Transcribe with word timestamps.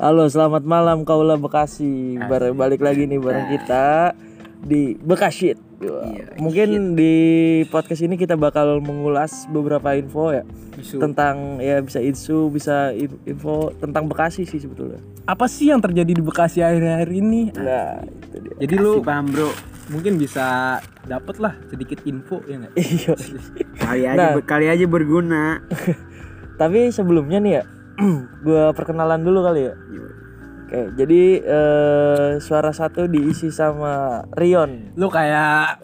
Halo, 0.00 0.24
selamat 0.26 0.64
malam 0.64 1.04
Kaula 1.04 1.36
Bekasi. 1.36 2.16
Bar- 2.18 2.56
balik 2.56 2.80
lagi 2.80 3.04
nih 3.04 3.20
bareng 3.20 3.52
kita 3.52 4.16
di 4.58 4.96
Bekasi. 4.96 5.52
Mungkin 6.36 6.92
di 6.92 7.14
podcast 7.68 8.00
ini 8.00 8.16
kita 8.16 8.32
bakal 8.34 8.80
mengulas 8.80 9.48
beberapa 9.48 9.92
info 9.92 10.28
ya 10.30 10.44
Isu. 10.76 11.00
tentang 11.00 11.56
ya 11.58 11.80
bisa 11.80 11.96
isu, 11.96 12.48
bisa 12.48 12.92
in- 12.92 13.20
info 13.26 13.72
tentang 13.76 14.04
Bekasi 14.04 14.44
sih 14.44 14.56
sebetulnya. 14.56 15.00
Apa 15.24 15.44
sih 15.44 15.68
yang 15.68 15.80
terjadi 15.80 16.12
di 16.12 16.20
Bekasi 16.20 16.60
akhir-akhir 16.60 17.10
ini? 17.10 17.52
Nah, 17.54 18.00
itu 18.00 18.36
dia. 18.40 18.54
Jadi 18.58 18.74
lu 18.76 19.00
paham 19.00 19.28
bro, 19.28 19.52
mungkin 19.88 20.16
bisa 20.16 20.80
dapet 21.04 21.36
lah 21.36 21.56
sedikit 21.68 22.00
info 22.04 22.40
ya 22.44 22.56
nggak? 22.56 22.72
Iya. 22.74 23.12
Kali 23.76 24.02
aja 24.06 24.16
Nah. 24.16 24.32
kali 24.44 24.66
aja 24.68 24.84
berguna. 24.84 25.60
Tapi 26.60 26.88
sebelumnya 26.88 27.40
nih 27.40 27.52
ya, 27.56 27.62
gua 28.46 28.72
perkenalan 28.72 29.20
dulu 29.20 29.42
kali 29.42 29.66
ya. 29.66 29.74
Oke, 30.64 30.80
jadi 30.94 31.22
eh, 31.42 32.28
suara 32.38 32.70
satu 32.70 33.04
diisi 33.04 33.50
sama 33.50 34.22
Rion. 34.30 34.94
Lu 34.94 35.10
kayak 35.10 35.82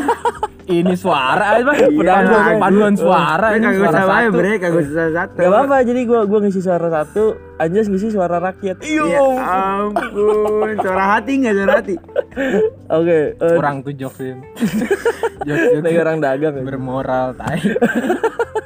ini 0.72 0.94
suara 0.94 1.60
apa? 1.60 1.72
Iya, 1.76 1.90
Paduan, 1.92 2.24
lah. 2.24 2.56
paduan 2.56 2.94
suara 2.94 3.46
Bre, 3.50 3.56
ini 3.58 3.66
kagak 3.66 3.76
suara 3.82 4.00
satu. 4.00 4.32
bre, 4.32 4.52
kagak 4.56 4.80
usah 4.80 5.08
satu. 5.12 5.36
Gak 5.36 5.50
apa-apa, 5.50 5.76
jadi 5.84 6.00
gua 6.02 6.20
gua 6.24 6.38
ngisi 6.40 6.60
suara 6.60 6.88
satu, 6.88 7.24
Anjas 7.58 7.86
ngisi 7.86 8.08
suara 8.08 8.40
rakyat. 8.40 8.76
Ya 8.80 9.20
ampun, 9.36 10.74
suara 10.80 11.04
hati 11.12 11.32
enggak 11.36 11.54
suara 11.54 11.74
hati? 11.76 11.94
Oke, 12.88 13.18
eh, 13.36 13.52
Kurang 13.52 13.84
tuh 13.84 13.92
jokes 13.92 14.22
ini. 14.22 14.40
Jokes 15.44 15.76
Ini 15.76 15.98
orang 16.00 16.24
dagang 16.24 16.56
ya. 16.56 16.62
bermoral 16.64 17.36
tai. 17.36 17.60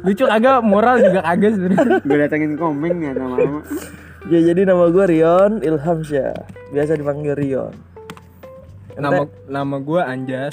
Lucu 0.00 0.24
kagak 0.24 0.60
moral 0.60 0.96
juga 0.98 1.20
kagak 1.20 1.52
sebenarnya. 1.52 1.98
Gue 2.00 2.16
datengin 2.18 2.52
komeng 2.54 2.96
ya 3.00 3.12
lama-lama. 3.12 3.60
Ya 4.26 4.40
jadi 4.42 4.64
nama 4.64 4.84
gue 4.86 5.04
Rion 5.06 5.52
Ilham 5.60 6.04
Syah 6.04 6.36
Biasa 6.70 6.92
dipanggil 6.92 7.32
Rion 7.32 7.72
Nama 8.92 9.24
nama 9.48 9.76
gua 9.80 10.04
Anjas. 10.04 10.52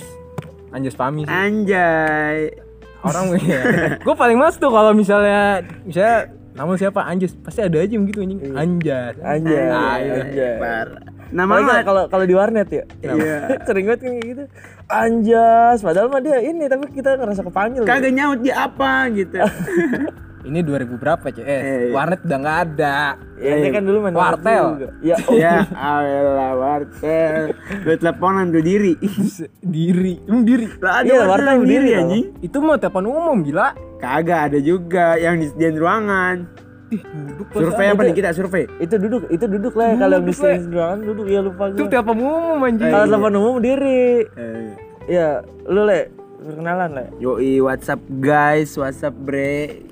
Anjas 0.69 0.95
Pami 0.95 1.23
sih. 1.23 1.31
Anjay. 1.31 2.55
orang 2.97 3.35
ya 3.43 3.61
gue 3.99 4.15
paling 4.15 4.35
mas 4.35 4.55
tuh 4.55 4.67
kalau 4.67 4.89
misalnya 4.91 5.61
misalnya 5.83 6.27
nama 6.51 6.73
siapa 6.73 7.03
Anjas 7.03 7.35
pasti 7.37 7.61
ada 7.61 7.77
aja 7.77 7.93
gitu 7.93 8.19
anjing 8.19 8.39
Anjas 8.51 9.15
Anjay 9.19 9.63
Ah, 9.67 9.95
iya. 9.97 10.13
Anjay 10.17 10.53
Nama 11.27 11.51
Apalagi 11.51 11.83
kalau- 11.83 12.07
kalau 12.07 12.25
di 12.25 12.33
warnet 12.33 12.69
ya 12.69 12.83
Iya. 13.01 13.37
Sering 13.67 13.85
banget 13.85 14.01
kayak 14.01 14.23
gitu 14.23 14.43
Anjas 14.87 15.79
Padahal 15.79 16.07
mah 16.07 16.19
dia 16.19 16.39
ini 16.39 16.65
Tapi 16.65 16.87
kita 16.89 17.15
ngerasa 17.15 17.41
kepanggil 17.43 17.81
kagak 17.83 18.11
nyaut 18.11 18.39
dia 18.39 18.63
apa 18.63 19.11
gitu. 19.11 19.35
ini 20.47 20.63
2000 20.63 20.95
berapa 20.95 21.27
CS 21.27 21.43
Eh, 21.43 21.59
iya. 21.59 21.91
warnet 21.91 22.23
udah 22.23 22.37
nggak 22.37 22.59
ada 22.65 22.97
Ya 23.35 23.53
ini 23.53 23.67
kan 23.67 23.83
dulu 23.83 23.97
main 23.99 24.15
warnet 24.15 24.39
Wartel. 24.39 24.65
Ya 25.03 25.15
oh, 25.27 25.35
ya, 25.35 25.53
ayolah 25.69 26.51
wartel. 26.55 27.51
Lu 27.83 27.93
teleponan 27.93 28.49
tuh 28.49 28.63
diri. 28.63 28.95
diri 29.59 30.17
emang 30.23 30.41
diri 30.41 30.65
Lah 30.79 30.93
ada 30.97 31.05
Iya, 31.05 31.27
wartel 31.27 31.55
diri 31.61 31.89
tau. 31.91 32.01
anjing. 32.01 32.25
itu 32.39 32.57
mau 32.57 32.75
telepon 32.75 33.05
umum 33.05 33.37
gila 33.41 33.75
Kagak 33.97 34.39
ada 34.47 34.59
juga 34.59 35.17
yang 35.17 35.35
disediain 35.35 35.75
ruangan. 35.75 36.47
Survei 37.51 37.87
apa 37.91 38.01
nih 38.07 38.15
kita 38.15 38.31
survei? 38.31 38.63
Itu 38.79 38.95
duduk 38.95 39.27
Itu 39.27 39.45
duduk 39.47 39.73
lah 39.75 39.95
Kalau 39.99 40.23
yang 40.23 40.27
di 40.27 41.05
duduk 41.05 41.25
Ya 41.27 41.39
lupa 41.43 41.67
itu 41.67 41.83
gue 41.83 41.89
telepon 41.91 42.15
umum 42.23 42.63
anjing 42.63 42.87
Kalau 42.87 43.05
telepon 43.11 43.33
umum 43.35 43.55
diri 43.59 44.23
Eh, 44.39 44.71
Ya 45.07 45.43
Lu 45.67 45.83
le 45.83 46.27
Perkenalan 46.37 46.89
le 46.93 47.05
Yoi 47.17 47.59
WhatsApp 47.59 47.99
guys, 48.21 48.77
WhatsApp 48.77 49.11
bre. 49.17 49.83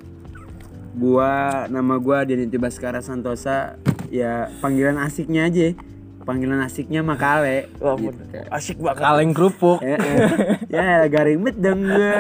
Gua 0.96 1.66
nama 1.68 1.98
gua 2.00 2.24
Denity 2.24 2.56
Baskara 2.56 3.02
Santosa. 3.02 3.76
Ya 4.14 4.48
panggilan 4.62 4.96
asiknya 5.02 5.50
aja. 5.50 5.74
Panggilan 6.24 6.62
asiknya 6.64 7.02
Makale. 7.02 7.68
Wah. 7.82 7.98
Gitu. 7.98 8.14
Asik 8.48 8.78
banget 8.80 9.04
kaleng 9.04 9.34
kerupuk 9.36 9.82
Eh, 9.84 9.98
eh. 9.98 10.22
ya 10.70 11.04
garing 11.10 11.44
bet 11.44 11.58
dong 11.60 11.82
gua. 11.84 12.16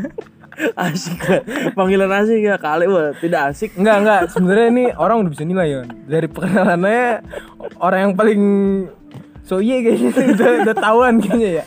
Asik 0.76 1.16
banget. 1.20 1.42
Panggilan 1.76 2.10
asik 2.12 2.40
ya 2.40 2.56
Kali 2.56 2.86
wah 2.88 3.12
Tidak 3.16 3.40
asik 3.52 3.70
enggak 3.76 3.96
enggak 4.02 4.20
sebenarnya 4.32 4.66
ini 4.72 4.84
orang 4.96 5.16
udah 5.24 5.30
bisa 5.32 5.44
nilai 5.44 5.68
ya 5.68 5.80
dari 6.08 6.26
perkenalannya 6.30 7.04
orang 7.80 8.00
yang 8.08 8.14
paling 8.16 8.42
so 9.46 9.62
iya 9.62 9.78
kayaknya 9.84 10.10
udah, 10.34 10.48
udah 10.66 10.76
tahuan 10.76 11.14
kayaknya 11.22 11.50
ya 11.62 11.64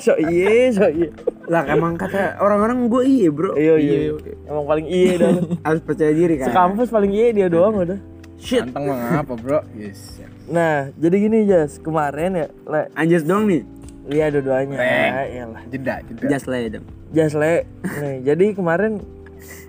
So 0.00 0.16
iya 0.16 0.72
So 0.72 0.88
iya 0.88 1.12
lah 1.50 1.66
emang 1.66 1.98
kata 1.98 2.38
orang-orang 2.38 2.86
gua 2.86 3.02
iya 3.02 3.26
bro. 3.26 3.58
Iya 3.58 3.74
iya. 3.82 4.14
Emang 4.46 4.70
paling 4.70 4.86
iya 4.86 5.18
dah. 5.18 5.30
lu. 5.34 5.40
Harus 5.66 5.82
percaya 5.82 6.14
diri 6.14 6.38
kan. 6.38 6.54
Sekampus 6.54 6.94
paling 6.94 7.10
iya 7.10 7.34
dia 7.34 7.50
doang 7.50 7.74
udah. 7.74 7.98
Shit. 8.38 8.70
Ganteng 8.70 8.86
mah 8.86 9.18
apa 9.18 9.34
bro 9.34 9.60
yes 9.74 10.22
Nah, 10.50 10.90
jadi 10.98 11.16
gini 11.30 11.46
Jas, 11.46 11.78
kemarin 11.78 12.34
ya, 12.34 12.46
Le, 12.66 12.90
Anjas 12.98 13.22
doang 13.22 13.46
nih. 13.46 13.62
Iya 14.10 14.26
dua-duanya. 14.28 14.76
Le. 14.76 14.96
Iyalah. 15.30 15.62
jeda 15.70 15.94
jeda 16.04 16.22
Jas 16.28 16.44
lah 16.50 16.58
ya 16.58 16.68
dong. 16.78 16.86
Jas 17.14 17.32
Le. 17.34 17.54
Nih, 18.02 18.16
jadi 18.26 18.46
kemarin 18.52 19.00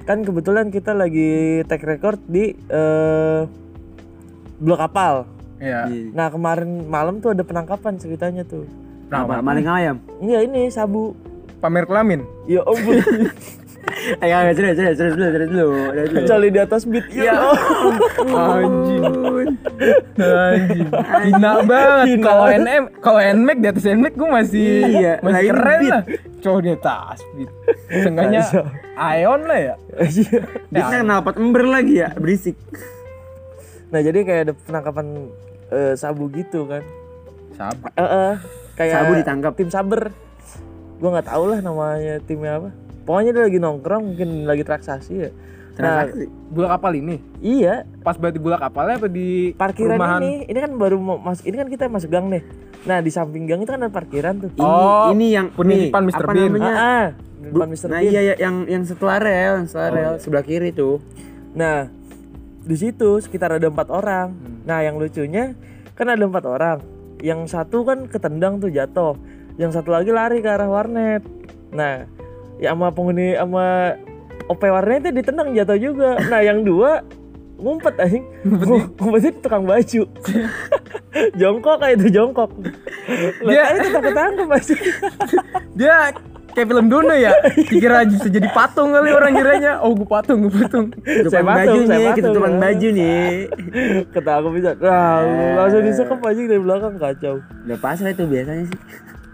kan 0.03 0.25
kebetulan 0.25 0.74
kita 0.74 0.91
lagi 0.97 1.62
take 1.69 1.85
record 1.85 2.19
di 2.28 2.57
eh 2.69 3.41
blok 4.62 4.80
kapal. 4.81 5.25
ya 5.62 5.85
Iya. 5.90 6.09
Nah, 6.13 6.28
kemarin 6.34 6.90
malam 6.90 7.22
tuh 7.22 7.38
ada 7.38 7.46
penangkapan 7.46 7.97
ceritanya 8.01 8.41
tuh. 8.46 8.66
Apa? 9.13 9.41
Maling 9.46 9.69
ayam. 9.69 9.97
Enggak 10.18 10.41
ini 10.50 10.62
sabu. 10.74 11.13
pamer 11.62 11.85
kelamin 11.85 12.25
Ya 12.50 12.66
ampun, 12.66 12.97
Ayo, 14.24 14.34
ayo, 14.36 14.52
serius, 14.53 14.75
serius, 14.75 14.97
serius 14.97 15.16
dulu, 15.16 15.30
serius 15.30 15.52
dulu, 15.52 15.68
serius 15.92 16.09
dulu. 16.09 16.18
kecuali 16.18 16.47
di 16.47 16.59
atas 16.59 16.81
beat. 16.86 17.06
Ya. 17.12 17.34
Anjing. 18.52 19.03
Anjing. 20.18 20.88
Hina 21.28 21.52
banget. 21.62 22.06
Kalau. 22.19 22.46
NM, 22.47 22.84
kalau 22.97 23.19
NMAX 23.22 23.58
di 23.58 23.68
atas 23.68 23.84
NMAX 23.86 24.14
gue 24.16 24.30
masih 24.31 24.69
Iya, 24.88 25.14
masih 25.22 25.44
keren 25.50 25.80
beat. 25.80 25.92
lah. 25.92 26.02
Cowok 26.40 26.59
di 26.59 26.69
atas 26.72 27.18
beat. 27.36 27.50
Seenggaknya. 27.90 28.42
Ion 29.18 29.42
lah 29.46 29.59
ya. 29.59 29.75
Dia 30.69 30.84
kan 30.84 31.02
knalpot 31.03 31.36
ember 31.38 31.63
lagi 31.63 31.94
ya, 32.00 32.09
berisik. 32.13 32.58
Nah, 33.92 34.00
jadi 34.00 34.19
kayak 34.24 34.42
ada 34.48 34.53
penangkapan 34.56 35.06
eh, 35.69 35.94
sabu 35.94 36.31
gitu 36.31 36.66
kan. 36.66 36.81
Sabar. 37.53 37.90
Eh, 37.94 38.02
eh, 38.02 38.34
kayak 38.74 38.94
Sabu 38.98 39.12
ditangkap. 39.13 39.53
tim 39.53 39.69
saber 39.69 40.09
gue 40.98 41.09
nggak 41.09 41.28
tahu 41.28 41.44
lah 41.50 41.59
namanya 41.59 42.22
timnya 42.22 42.62
apa 42.62 42.69
pokoknya 43.01 43.31
dia 43.31 43.44
lagi 43.44 43.57
nongkrong 43.57 44.03
mungkin 44.07 44.29
lagi 44.44 44.62
transaksi 44.62 45.13
ya 45.19 45.31
nah 45.73 46.03
Transaksi. 46.03 46.28
Gula 46.51 46.67
kapal 46.69 46.91
ini. 46.94 47.16
iya 47.39 47.88
Pas 48.00 48.13
berarti 48.13 48.38
gula 48.38 48.57
kapalnya 48.57 48.97
apa 48.97 49.07
di 49.07 49.53
parkiran 49.53 49.95
perumahan? 49.95 50.19
ini 50.19 50.31
ini 50.45 50.59
kan 50.59 50.72
baru 50.73 50.95
mau 50.95 51.17
masuk 51.17 51.45
ini 51.45 51.56
kan 51.56 51.67
kita 51.67 51.84
masuk 51.88 52.09
gang 52.09 52.28
nih 52.28 52.44
nah 52.81 52.97
di 52.97 53.07
samping 53.07 53.45
gang 53.45 53.59
itu 53.59 53.69
kan 53.69 53.79
ada 53.79 53.89
parkiran 53.89 54.35
tuh 54.38 54.50
Ini, 54.51 54.62
Oh, 54.62 55.09
ini 55.12 55.25
yang 55.29 55.47
penitipan 55.50 56.01
Mr. 56.03 56.17
apa 56.19 56.31
Bean. 56.31 56.50
namanya? 56.50 56.67
ah, 56.67 56.75
ah 56.75 57.06
Bu- 57.41 57.56
depan 57.56 57.69
Mr. 57.69 57.88
Nah 57.88 58.00
Bean. 58.00 58.12
iya 58.12 58.22
ya, 58.22 58.35
yang 58.38 58.56
yang 58.66 58.84
setelah 58.84 59.18
rel, 59.18 59.53
yang 59.56 59.66
setelah 59.66 59.88
Oh, 59.88 59.95
rel 59.95 60.12
iya. 60.12 60.19
sebelah 60.19 60.44
kiri 60.44 60.69
tuh. 60.72 60.95
nah 61.51 61.88
di 62.62 62.75
situ 62.75 63.09
sekitar 63.18 63.50
ada 63.53 63.66
empat 63.66 63.88
orang 63.88 64.28
Hmm. 64.29 64.62
nah 64.63 64.79
yang 64.79 64.95
lucunya 64.95 65.56
kan 65.94 66.06
ada 66.06 66.22
empat 66.22 66.44
orang 66.44 66.78
yang 67.19 67.45
satu 67.45 67.81
kan 67.81 68.06
ketendang 68.06 68.57
tuh 68.57 68.68
jatuh 68.68 69.16
yang 69.56 69.69
satu 69.69 69.89
lagi 69.89 70.09
lari 70.09 70.39
ke 70.39 70.47
arah 70.47 70.68
warnet 70.68 71.23
nah 71.69 72.06
ya 72.62 72.72
sama 72.72 72.94
penghuni 72.94 73.34
sama 73.34 73.98
OP 74.46 74.62
warnetnya 74.62 75.10
ditendang 75.10 75.52
jatuh 75.52 75.76
juga 75.76 76.22
nah 76.30 76.40
yang 76.40 76.62
dua 76.62 77.02
ngumpet 77.58 77.94
anjing 77.98 78.26
ngumpetnya 78.98 79.32
di 79.34 79.40
tukang 79.42 79.66
baju 79.66 80.02
jongkok 81.40 81.78
kayak 81.78 81.96
itu 82.00 82.08
jongkok 82.10 82.50
Dia- 83.46 83.74
dia 83.74 83.82
itu 83.82 83.90
takut 83.92 84.14
tangkap 84.14 84.48
masih 84.48 84.78
Dia 85.80 86.12
kayak 86.52 86.68
film 86.68 86.92
Dono 86.92 87.16
ya. 87.16 87.32
Dikira 87.56 88.04
bisa 88.04 88.28
jadi 88.28 88.52
patung 88.52 88.92
kali 88.92 89.08
orang 89.08 89.32
kiranya. 89.32 89.80
Oh, 89.80 89.96
gue 89.96 90.04
patung, 90.04 90.44
gue 90.44 90.52
patung. 90.52 90.92
Tutupan 90.92 91.48
patung, 91.48 91.48
baju 91.48 91.80
saya 91.88 91.96
nih, 91.96 92.04
patung, 92.04 92.18
ketutupan 92.19 92.52
ya. 92.52 92.60
baju 92.60 92.88
nih. 92.92 93.31
ketangkep 94.14 94.52
bisa 94.52 94.69
nah 94.84 95.16
langsung 95.57 95.81
disekep 95.88 96.19
aja 96.19 96.42
dari 96.44 96.62
belakang 96.62 96.94
kacau 97.00 97.36
Udah 97.40 97.78
pasrah 97.80 98.12
itu 98.12 98.24
biasanya 98.28 98.64
sih. 98.68 98.80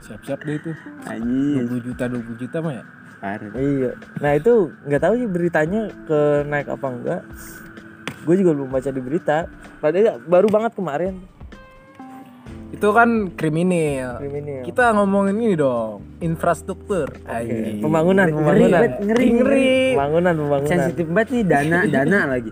Siap-siap 0.07 0.39
deh 0.45 0.55
itu. 0.61 0.71
Anjir. 1.09 1.65
20 1.73 1.87
juta, 1.89 2.03
20 2.05 2.37
juta 2.37 2.57
mah 2.61 2.73
ya. 2.77 2.83
Parah. 3.17 3.49
Iya. 3.51 3.91
Nah 4.17 4.31
itu 4.33 4.53
nggak 4.83 5.01
tahu 5.01 5.13
sih 5.15 5.27
beritanya 5.27 5.81
ke 6.03 6.19
naik 6.43 6.67
apa 6.67 6.87
enggak. 6.87 7.21
Gue 8.23 8.35
juga 8.35 8.51
belum 8.53 8.69
baca 8.69 8.89
di 8.89 8.99
berita. 8.99 9.37
Padahal 9.77 10.19
baru 10.21 10.47
banget 10.47 10.73
kemarin 10.73 11.15
Itu 12.67 12.91
kan 12.91 13.31
kriminal. 13.31 14.19
kriminal. 14.19 14.61
Kita 14.61 14.91
ngomongin 14.91 15.39
ini 15.39 15.55
dong, 15.55 16.03
infrastruktur. 16.19 17.07
Anjing. 17.23 17.79
Pembangunan, 17.79 18.27
Ngeri, 18.27 18.35
pembangunan. 18.35 18.79
bet, 18.83 18.93
ngeri, 18.99 19.25
ngeri. 19.31 19.71
Pembangunan, 19.95 20.33
pembangunan. 20.35 20.69
Sensitif 20.69 21.05
banget 21.07 21.27
nih 21.31 21.43
dana, 21.47 21.79
dana 21.95 22.19
lagi. 22.27 22.51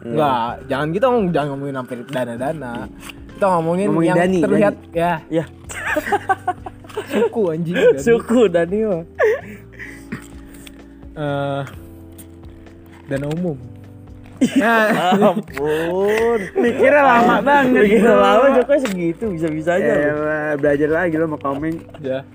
Enggak, 0.00 0.48
jangan 0.64 0.88
kita 0.90 1.06
ngomong 1.06 1.28
jangan 1.28 1.48
ngomongin 1.52 1.74
sampai 1.76 1.96
dana-dana. 2.08 2.72
Kita 3.28 3.46
ngomongin, 3.52 3.86
Ngomongin 3.92 4.08
yang 4.08 4.16
Dani, 4.16 4.38
terlihat 4.40 4.74
ya 4.90 5.12
Ya, 5.28 5.44
suku 7.12 7.42
anjing. 7.52 7.76
Dani. 7.76 8.00
suku 8.00 8.40
Dani 8.48 8.78
mah. 8.80 9.02
Eh, 11.14 11.62
dana 13.06 13.26
umum. 13.30 13.56
Ya, 14.42 14.90
Ampun. 15.30 16.40
Mikirnya 16.58 17.02
lama 17.06 17.36
banget. 17.40 17.86
Bro. 18.02 18.12
lama 18.18 18.46
Jokowi 18.58 18.78
segitu 18.82 19.24
bisa-bisa 19.30 19.78
aja. 19.78 19.92
Eh, 19.94 20.10
loh. 20.10 20.26
lah, 20.26 20.50
belajar 20.58 20.88
lagi 20.90 21.14
lo 21.16 21.26
mau 21.30 21.38
komen. 21.38 21.80
ya. 22.02 22.26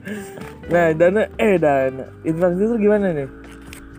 Nah, 0.71 0.95
dana 0.95 1.27
eh 1.35 1.59
dana 1.59 2.05
infrastruktur 2.23 2.79
gimana 2.79 3.11
nih? 3.11 3.27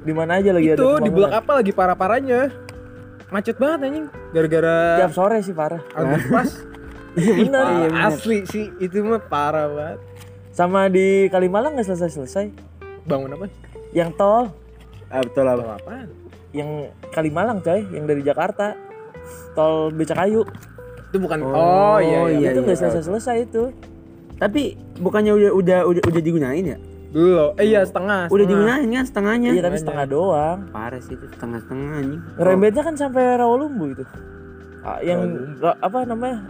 Di 0.01 0.13
mana 0.17 0.41
aja 0.41 0.51
lagi 0.57 0.73
ada 0.73 0.81
Itu 0.81 0.91
di 1.05 1.11
blok 1.13 1.29
apa 1.31 1.53
lagi 1.61 1.73
parah-parahnya? 1.77 2.41
Macet 3.31 3.61
banget 3.61 3.79
anjing. 3.87 4.07
Gara-gara 4.33 5.05
Tiap 5.05 5.13
sore 5.13 5.39
sih 5.45 5.55
parah. 5.55 5.83
Iya 7.11 7.43
benar. 7.43 7.65
Wah, 7.67 7.75
Iya 7.75 7.89
benar. 7.91 8.07
asli 8.07 8.39
sih 8.47 8.71
itu 8.79 9.03
mah 9.03 9.19
parah 9.21 9.67
banget. 9.67 9.99
Sama 10.55 10.87
di 10.87 11.27
Kalimalang 11.27 11.75
nggak 11.75 11.83
selesai-selesai. 11.85 12.55
Bangun 13.03 13.35
apa? 13.35 13.51
Yang 13.91 14.11
tol, 14.15 14.55
Ah, 15.11 15.21
betul 15.21 15.43
lah. 15.43 15.55
Tol 15.55 15.71
apaan? 15.73 16.09
yang 16.51 16.71
Kalimalang 17.11 17.59
coy, 17.61 17.87
yang 17.91 18.07
dari 18.07 18.23
Jakarta. 18.23 18.75
Tol 19.53 19.91
Becakayu. 19.91 20.43
Itu 21.11 21.19
bukan 21.19 21.43
Oh, 21.43 21.51
Oh, 21.51 21.97
iya, 21.99 22.19
iya. 22.29 22.39
iya. 22.41 22.49
itu 22.51 22.61
nggak 22.61 22.75
selesai-selesai 22.77 23.37
itu. 23.45 23.71
Tapi 24.35 24.63
bukannya 24.97 25.31
udah 25.31 25.51
udah 25.53 25.79
udah 25.85 26.03
udah 26.07 26.21
digunain 26.21 26.65
ya? 26.65 26.79
Belum. 27.11 27.51
Eh 27.55 27.67
iya 27.69 27.83
setengah. 27.83 28.27
Udah 28.27 28.47
setengah. 28.47 28.47
digunain 28.49 28.87
kan 28.89 29.05
setengahnya. 29.05 29.51
Iya, 29.51 29.63
tapi 29.63 29.77
setengah 29.77 30.07
doang. 30.07 30.59
Parah 30.71 31.03
sih 31.03 31.15
itu 31.15 31.27
setengah-setengah 31.29 31.95
anjing. 31.97 32.21
Rembetnya 32.37 32.83
kan 32.83 32.95
sampai 32.95 33.23
Rawalumbu 33.37 33.85
itu. 33.91 34.05
Ah, 34.81 34.99
yang 35.03 35.21
ra- 35.59 35.77
apa 35.77 36.03
namanya? 36.03 36.47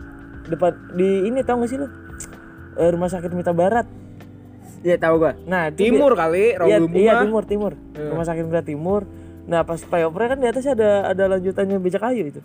Depan 0.46 0.72
di 0.92 1.26
ini 1.26 1.40
tau 1.42 1.58
gak 1.58 1.68
sih 1.68 1.76
lu? 1.76 1.88
Eh, 2.76 2.88
rumah 2.88 3.08
sakit 3.08 3.32
Mita 3.32 3.50
Barat. 3.50 3.84
Iya 4.80 4.96
tahu 4.96 5.14
gua. 5.18 5.32
Nah, 5.44 5.68
itu 5.68 5.76
Timur 5.82 6.12
kali, 6.14 6.44
Iya, 6.50 6.58
Rawalumbu 6.58 6.96
iya 6.96 7.12
mah. 7.12 7.22
timur, 7.22 7.42
timur. 7.44 7.72
Rumah 7.92 8.24
sakit 8.24 8.42
Mita 8.42 8.62
Timur. 8.62 9.02
Nah, 9.44 9.60
pas 9.60 9.76
flyover 9.76 10.22
kan 10.26 10.36
di 10.36 10.46
atasnya 10.46 10.72
ada 10.72 10.90
ada 11.08 11.24
lanjutannya 11.28 11.76
becak 11.76 12.00
kayu 12.00 12.24
itu. 12.26 12.40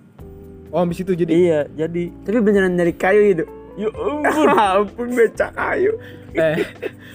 Oh, 0.67 0.81
habis 0.81 0.97
itu 0.97 1.13
jadi. 1.13 1.31
Iya, 1.31 1.59
jadi 1.69 2.11
Tapi 2.21 2.37
beneran 2.39 2.73
dari 2.73 2.91
kayu 2.91 3.21
itu. 3.23 3.45
ya 3.75 3.87
ampun. 3.87 4.47
ampun 4.73 5.07
becak 5.11 5.51
kayu. 5.51 5.95
eh, 6.33 6.67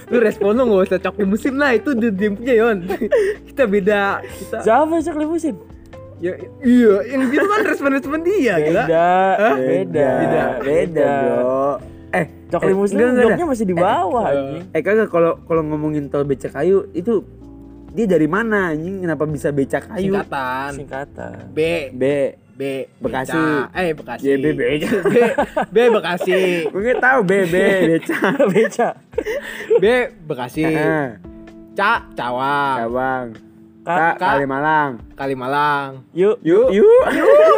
lu 0.08 0.16
respon 0.16 0.52
lu 0.54 0.64
gak 0.66 0.88
usah 0.88 1.00
coki 1.02 1.24
musim 1.24 1.52
lah 1.54 1.72
itu 1.72 1.92
dia 1.92 2.08
dia 2.08 2.30
punya 2.30 2.54
Yon. 2.56 2.78
kita 3.52 3.64
beda. 3.64 4.24
Kita 4.24 4.56
Siapa 4.64 4.88
limusin? 5.14 5.56
ya 6.18 6.36
iya, 6.60 7.00
yang 7.08 7.28
gitu 7.28 7.40
kan 7.42 7.60
respon-respon 7.64 8.20
dia 8.20 8.56
gila. 8.58 8.84
Beda, 8.84 9.08
beda, 9.56 9.56
Beda, 9.56 10.44
beda. 10.60 11.12
bro. 11.16 11.40
Eh, 11.40 11.74
Cok 12.50 12.62
eh, 12.66 12.68
limusin 12.74 12.96
enggak, 12.98 13.24
joknya 13.30 13.46
masih 13.46 13.66
di 13.66 13.76
bawah 13.78 14.24
anjing. 14.26 14.62
Eh 14.74 14.82
kagak 14.82 15.08
kalau 15.08 15.38
kalau 15.46 15.62
ngomongin 15.62 16.10
tol 16.10 16.26
becak 16.26 16.50
kayu 16.50 16.90
itu 16.92 17.22
dia 17.94 18.06
dari 18.06 18.26
mana 18.30 18.74
anjing 18.74 19.02
kenapa 19.02 19.24
bisa 19.26 19.54
becak 19.54 19.86
kayu? 19.86 20.14
Singkatan. 20.14 20.70
Singkatan. 20.74 21.34
B 21.54 21.90
B 21.94 22.02
B 22.60 22.62
Bekasi. 23.00 23.32
Beca. 23.32 23.72
Eh 23.72 23.90
Bekasi. 23.96 24.24
Ya, 24.28 24.34
B, 24.36 24.46
B. 24.52 24.60
B 25.14 25.16
B 25.72 25.76
Bekasi. 25.88 26.38
Gue 26.72 26.80
nggak 26.84 27.00
tahu 27.00 27.18
B 27.24 27.32
B 27.48 27.54
becak. 27.96 28.34
Beca. 28.52 28.88
B 29.80 29.84
Bekasi. 30.28 30.62
Ca 31.72 32.04
Cawang. 32.12 32.76
Cawang. 32.84 33.49
Ka- 33.80 33.96
Ka 33.96 34.08
Ka- 34.14 34.30
Kalimalang. 34.36 34.92
Kalimalang. 35.14 36.04
Yuk, 36.12 36.36
Yuk, 36.42 36.68
yuk. 36.70 37.02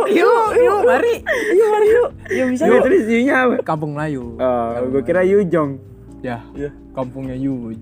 Yuk, 0.09 0.49
yuk, 0.55 0.79
mari. 0.83 1.15
yuk 1.51 1.67
mari 1.69 1.87
yuk. 1.89 2.09
Yuk 2.29 2.47
bisa 2.51 2.63
Yuk 2.65 2.73
yuk. 2.73 2.83
terus 2.87 3.03
Y-nya 3.07 3.37
apa? 3.43 3.55
Kampung 3.63 3.93
Melayu. 3.93 4.37
Oh, 4.37 4.71
gue 4.89 5.03
kira 5.03 5.23
Yujong. 5.23 5.83
Ya, 6.23 6.39
Ya. 6.55 6.71
kampungnya 6.93 7.35
Yu. 7.35 7.75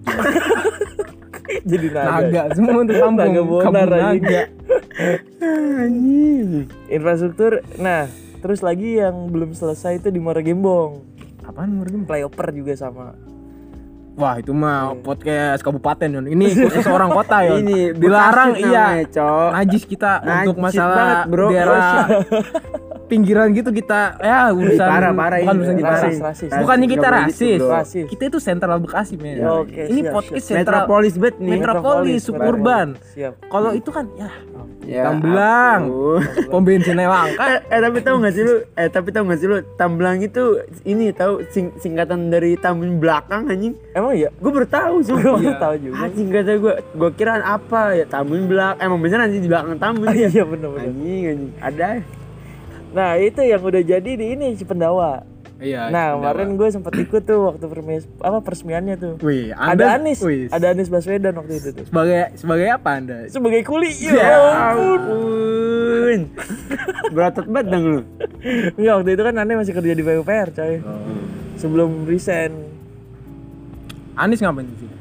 Jadi 1.60 1.86
naga. 1.90 2.22
Naga 2.22 2.42
semua 2.54 2.80
untuk 2.80 2.96
kampung. 2.96 3.28
Naga 3.28 3.42
bonar, 3.42 3.88
naga. 3.88 4.40
Anjing. 5.76 6.70
Infrastruktur. 6.86 7.60
Nah, 7.76 8.08
terus 8.40 8.60
lagi 8.60 8.96
yang 8.96 9.28
belum 9.28 9.52
selesai 9.52 9.98
itu 9.98 10.08
di 10.08 10.16
Muara 10.16 10.40
Gembong. 10.40 11.04
Apaan 11.42 11.74
mungkin? 11.74 12.06
Flyover 12.06 12.48
juga 12.50 12.72
sama. 12.74 13.12
Wah, 14.18 14.34
itu 14.42 14.50
mah 14.50 14.98
podcast 15.00 15.62
kabupaten 15.62 16.08
Yon. 16.10 16.26
Ini 16.26 16.46
podcast 16.66 16.88
orang 16.96 17.10
kota 17.14 17.46
Yon. 17.46 17.62
Ini 17.62 17.78
dilarang 17.94 18.50
iya. 18.58 19.04
namanya. 19.06 19.54
Najis 19.62 19.82
kita 19.86 20.12
untuk 20.22 20.56
Najis 20.58 20.74
masalah 20.74 20.96
banget, 20.96 21.18
bro. 21.30 21.46
daerah 21.52 21.84
pinggiran 23.10 23.50
gitu 23.50 23.68
kita 23.68 24.14
ya 24.16 24.48
urusan 24.48 24.78
parah, 24.80 25.10
parah 25.10 25.38
bukan 25.40 25.56
urusan 25.58 25.76
kita 25.76 25.90
Rasis, 25.92 26.16
rasis. 26.20 26.50
bukannya 26.54 26.86
kita 26.86 27.08
rasis. 27.10 27.58
Rasis. 27.60 28.04
kita 28.06 28.22
itu 28.24 28.38
sentral 28.38 28.78
Bekasi 28.78 29.14
men 29.16 29.36
Ya, 29.36 29.50
oke, 29.52 29.82
ini 29.84 30.00
siap, 30.00 30.14
podcast 30.14 30.38
siap. 30.40 30.56
sentral 30.56 30.78
Metropolis 30.80 31.14
bet 31.16 31.34
nih. 31.36 31.50
Metropolis, 31.52 32.20
suburban. 32.22 32.86
Siap. 33.10 33.32
kalau 33.44 33.70
itu 33.72 33.90
kan 33.90 34.06
ya 34.14 34.30
Ya, 34.82 35.06
Tamblang 35.06 35.86
ampun. 35.86 36.20
pom 36.48 36.62
bensinnya 36.62 37.04
langka 37.04 37.44
Eh, 37.52 37.60
eh, 37.68 37.80
tapi 37.80 37.98
tahu 38.00 38.16
nggak 38.18 38.32
sih 38.32 38.42
lu? 38.42 38.54
Eh 38.74 38.88
tapi 38.88 39.08
tahu 39.08 39.22
nggak 39.24 39.38
sih 39.38 39.46
lu? 39.46 39.56
Tamblang 39.74 40.18
itu 40.18 40.42
ini 40.82 41.12
tahu 41.12 41.44
sing- 41.46 41.76
singkatan 41.76 42.26
dari 42.26 42.56
Tambun 42.56 42.96
Belakang 42.96 43.46
anjing. 43.46 43.76
Emang 43.92 44.12
iya? 44.12 44.32
Gue 44.34 44.50
baru 44.50 44.66
tahu 44.66 44.94
Gue 44.98 45.06
sumpah. 45.06 45.36
baru 45.36 45.54
tahu 45.58 45.74
juga. 45.80 45.96
Anjing 46.00 46.28
kata 46.28 46.52
gue, 46.56 46.74
gue 46.80 47.10
kira 47.12 47.38
apa 47.38 47.92
ya 47.92 48.04
Tambun 48.04 48.46
Belak. 48.46 48.76
Emang 48.78 48.98
beneran 48.98 49.28
sih 49.28 49.38
di 49.38 49.46
belakang 49.46 49.76
Tambun 49.76 50.06
Ah, 50.06 50.14
ya. 50.14 50.28
iya 50.28 50.44
bener-bener. 50.44 50.88
Anjing 50.88 51.22
anjing. 51.28 51.52
Ada. 51.60 51.88
Nah 52.90 53.14
itu 53.16 53.40
yang 53.40 53.60
udah 53.60 53.80
jadi 53.80 54.10
di 54.10 54.34
ini 54.34 54.54
Cipendawa. 54.54 55.22
iya 55.60 55.92
Nah 55.92 56.16
kemarin 56.16 56.56
gue 56.56 56.68
sempat 56.68 56.96
ikut 56.96 57.22
tuh 57.22 57.52
waktu 57.52 57.64
permis 57.64 58.08
apa 58.18 58.40
peresmiannya 58.40 58.94
tuh. 58.96 59.14
wih 59.20 59.52
Ada 59.52 60.00
Anies, 60.00 60.18
wih, 60.20 60.48
ada 60.48 60.72
Anies 60.72 60.88
Baswedan 60.88 61.36
waktu 61.36 61.60
itu 61.60 61.68
tuh. 61.72 61.84
sebagai 61.84 62.32
sebagai 62.34 62.66
apa 62.70 62.90
anda 62.96 63.28
Sebagai 63.28 63.62
kuli, 63.62 63.92
Ya 64.00 64.16
ya 64.16 64.36
ampun. 64.72 66.20
Berotot 67.12 67.46
banget 67.46 67.66
dong 67.68 67.84
lu. 67.84 68.00
Enggak 68.74 68.94
waktu 68.98 69.10
itu 69.12 69.22
kan 69.22 69.34
Ane 69.36 69.52
masih 69.54 69.74
kerja 69.76 69.92
di 69.92 70.02
PUPR 70.02 70.48
coy. 70.50 70.74
Sebelum 71.54 72.08
resign 72.08 72.52
Anies 74.16 74.40
ngapain 74.40 74.64
di 74.64 74.76
sini 74.76 74.94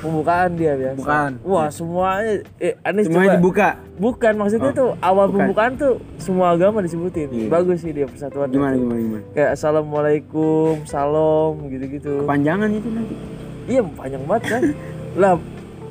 pembukaan 0.00 0.48
dia 0.52 0.72
biasa. 0.74 0.96
Bukan. 0.96 1.30
Wah 1.42 1.68
semuanya 1.68 2.32
eh, 2.56 2.74
Anies 2.82 3.06
Semuanya 3.06 3.28
coba- 3.28 3.36
dibuka. 3.36 3.68
Bukan 3.96 4.32
maksudnya 4.34 4.70
tuh 4.72 4.90
awal 4.98 5.26
bukan. 5.28 5.36
pembukaan 5.38 5.72
tuh 5.76 5.92
semua 6.16 6.46
agama 6.52 6.80
disebutin. 6.80 7.28
Iya. 7.28 7.46
Bagus 7.48 7.78
sih 7.80 7.92
dia 7.92 8.08
persatuan. 8.08 8.48
Gimana 8.48 8.74
itu. 8.74 8.82
gimana 8.82 9.00
gimana. 9.00 9.24
Kayak 9.30 9.50
assalamualaikum, 9.54 10.72
salam 10.84 11.52
gitu-gitu. 11.68 12.24
Panjangan 12.24 12.70
itu 12.70 12.88
nanti. 12.88 13.14
Iya 13.68 13.80
panjang 13.86 14.22
banget 14.24 14.44
kan. 14.48 14.62
lah 15.20 15.32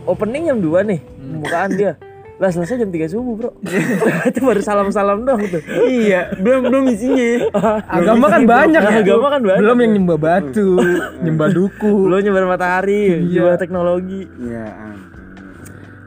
opening 0.03 0.43
jam 0.47 0.57
2 0.59 0.89
nih 0.89 0.99
pembukaan 0.99 1.71
dia. 1.71 1.93
Lah 2.39 2.47
selesai 2.47 2.79
jam 2.79 2.87
3 2.87 3.03
subuh 3.05 3.35
bro. 3.35 3.51
itu 4.29 4.39
baru 4.39 4.59
salam-salam 4.59 5.21
doang 5.21 5.43
tuh. 5.45 5.59
iya, 5.83 6.31
belum 6.33 6.65
belum 6.65 6.83
isinya. 6.87 7.51
agama 7.99 8.25
kan 8.27 8.47
banyak 8.47 8.79
ya 8.79 8.91
Agama 8.97 9.27
kan 9.29 9.41
banyak. 9.43 9.59
belum 9.59 9.77
yang 9.77 9.91
nyembah 9.93 10.17
batu 10.17 10.67
nyembah 11.23 11.49
duku 11.49 11.91
Belum 12.07 12.19
nyebar 12.21 12.47
matahari, 12.47 13.19
Iya. 13.19 13.43
nyebar 13.43 13.55
teknologi. 13.55 14.23
Iya. 14.39 14.65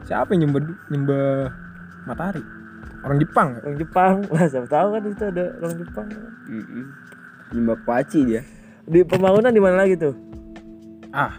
siapa 0.03 0.33
yang 0.33 0.41
nyembah 0.43 0.61
nyembah 0.89 1.27
matahari 2.03 2.41
orang 2.99 3.17
Jepang? 3.19 3.47
Orang 3.61 3.77
Jepang, 3.77 4.13
lah 4.27 4.45
siapa 4.47 4.67
tahu 4.67 4.87
kan 4.91 5.01
itu 5.05 5.23
ada 5.23 5.45
orang 5.55 5.75
Jepang. 5.77 6.07
Nyembah 7.49 7.77
kuaci 7.79 8.19
dia. 8.23 8.41
Di 8.83 8.99
pembangunan 9.03 9.47
di 9.47 9.61
mana 9.61 9.79
lagi 9.79 9.95
tuh? 9.95 10.17
ah 11.09 11.37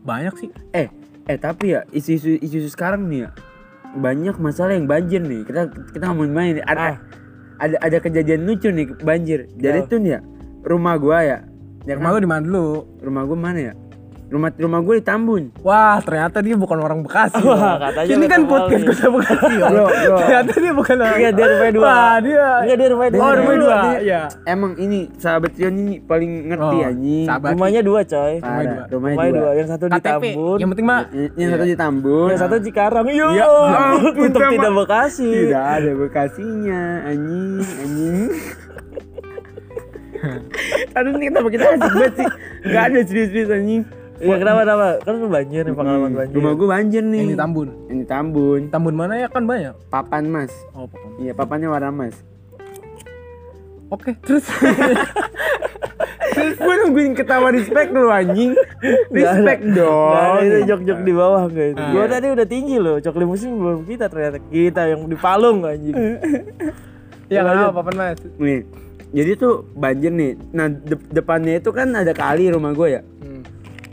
banyak 0.00 0.30
sih 0.36 0.48
Eh, 0.70 0.86
eh 1.24 1.34
tapi 1.36 1.74
ya 1.74 1.82
isu-isu 1.90 2.38
isu 2.38 2.70
sekarang 2.70 3.02
nih 3.04 3.26
ya 3.26 3.30
banyak 3.96 4.36
masalah 4.40 4.72
yang 4.76 4.88
banjir 4.88 5.20
nih. 5.20 5.44
Kita 5.44 5.68
kita 5.92 6.04
ngomongin 6.12 6.60
nih. 6.60 6.64
Ada, 6.64 6.80
Ah. 6.80 6.96
ada 7.60 7.76
ada 7.80 7.96
kejadian 8.00 8.48
lucu 8.48 8.68
nih 8.72 8.86
banjir. 9.04 9.46
Jadi 9.58 9.78
Ya. 9.84 9.88
tuh 9.88 9.98
nih 10.00 10.10
ya 10.16 10.20
rumah 10.64 10.94
gua 10.96 11.18
ya. 11.22 11.38
Ya 11.82 11.98
rumah 11.98 12.14
kan? 12.14 12.16
lu 12.18 12.24
di 12.24 12.30
mana 12.30 12.42
dulu 12.46 12.66
Rumah 13.02 13.22
gua 13.26 13.38
mana 13.38 13.58
ya? 13.58 13.72
Rumah 14.32 14.48
rumah 14.56 14.80
gua 14.80 14.94
di 14.96 15.04
Tambun. 15.04 15.42
Wah, 15.60 16.00
ternyata 16.00 16.40
dia 16.40 16.56
bukan 16.56 16.80
orang 16.80 17.04
Bekasi. 17.04 17.36
Wah, 17.42 17.76
katanya 17.76 18.08
Ini 18.08 18.24
kan 18.26 18.40
podcast 18.42 18.80
nih. 18.80 18.88
kota 18.88 19.06
Bekasi. 19.12 19.54
Bro, 19.60 19.68
bro. 19.84 20.16
Ternyata 20.16 20.52
dia 20.56 20.72
bukan 20.72 20.96
orang. 20.96 21.12
Enggak, 21.12 21.32
dia 21.32 21.46
rumahnya 21.46 21.72
dua. 21.72 21.84
Wah, 21.84 22.14
dia. 22.16 22.46
Enggak 22.58 22.76
dia 22.76 22.88
rumahnya 22.88 23.12
dua. 23.12 23.20
Oh, 23.20 23.32
rumahnya 23.34 23.60
dua. 23.60 23.76
Dia- 23.76 24.00
Iya. 24.02 24.22
Emang 24.44 24.72
ini 24.76 24.98
sahabat 25.14 25.52
Rion 25.52 25.74
ini 25.76 25.94
paling 26.00 26.30
ngerti 26.48 26.64
Oh, 26.74 26.88
anjing. 26.88 27.26
Rumahnya 27.28 27.80
dua 27.82 28.00
coy. 28.02 28.34
Rumahnya 28.38 28.64
dua. 28.64 28.84
Rumahnya, 28.88 29.16
dua. 29.20 29.36
dua. 29.36 29.50
Yang 29.52 29.68
satu 29.68 29.84
di 29.84 29.92
KTP. 29.92 30.08
Tambun, 30.08 30.56
Yang 30.56 30.68
penting 30.72 30.86
mah 30.88 31.00
Yang, 31.06 31.28
yang 31.36 31.50
satu 31.52 31.64
di 31.64 31.76
Tambun. 31.76 32.26
yang 32.26 32.40
satu 32.40 32.54
Cikarang. 32.58 33.04
Yo, 33.12 33.28
Ya 33.30 33.46
sama. 34.32 34.48
tidak 34.48 34.72
Bekasi. 34.72 35.28
Tidak 35.28 35.64
ada 35.68 35.90
Bekasinya, 35.92 36.80
anjing, 37.04 37.60
anjing. 37.60 38.30
Aduh 40.94 41.12
ini 41.12 41.26
kita 41.26 41.38
asik 41.42 41.82
banget 41.82 42.12
sih? 42.14 42.28
Gak 42.64 42.82
ada 42.88 42.98
serius-serius 43.02 43.50
anjing. 43.50 43.82
Ya 44.22 44.36
kenapa 44.38 44.60
kenapa? 44.62 44.86
Kan 45.02 45.12
lu 45.16 45.26
banjir 45.26 45.62
nih 45.62 45.74
pengalaman 45.74 46.10
banjir. 46.14 46.34
Rumah 46.34 46.52
gua 46.54 46.68
banjir 46.72 47.02
nih. 47.02 47.18
yang 47.18 47.28
di 47.28 47.36
Tambun. 47.36 47.68
Yang 47.86 47.98
di 47.98 48.06
Tambun. 48.06 48.60
Tambun 48.70 48.94
mana 48.94 49.14
ya 49.16 49.26
kan 49.26 49.42
banyak. 49.42 49.74
Papan 49.88 50.24
mas. 50.26 50.52
Oh, 50.70 50.86
pokoknya. 50.86 51.18
Iya 51.20 51.32
papannya 51.34 51.68
warna 51.68 51.90
mas. 51.90 52.14
Oke, 53.88 54.14
terus 54.20 54.46
Terus 56.32 56.56
gue 56.56 56.74
nungguin 56.80 57.12
ketawa 57.12 57.52
respect 57.52 57.92
lu 57.92 58.08
anjing. 58.08 58.56
Respect 59.10 59.62
dong. 59.68 60.16
ada 60.16 60.40
itu 60.40 60.58
jok-jok 60.64 60.98
di 61.02 61.12
bawah 61.12 61.42
enggak 61.44 61.66
itu. 61.68 61.82
Gua 61.92 62.00
Iya. 62.00 62.08
tadi 62.08 62.26
udah 62.30 62.46
tinggi 62.48 62.76
loh. 62.78 62.96
Cok 62.96 63.16
limusin 63.16 63.52
belum 63.52 63.84
kita 63.84 64.06
ternyata 64.06 64.38
kita 64.42 64.82
yang 64.86 65.04
di 65.04 65.14
Palung 65.14 65.60
anjing. 65.62 65.92
Ya 67.28 67.42
enggak 67.42 67.68
apa-apa 67.70 67.92
Mas. 67.92 68.18
nih 68.38 68.64
jadi 69.08 69.36
tuh 69.36 69.68
banjir 69.72 70.08
nih 70.08 70.40
nah 70.50 70.68
de- 70.68 71.08
depannya 71.10 71.56
itu 71.56 71.68
kan 71.68 71.88
ada 71.90 72.12
kali 72.12 72.48
rumah 72.48 72.72
gue 72.72 72.88
ya 72.90 73.02
Hmm. 73.20 73.31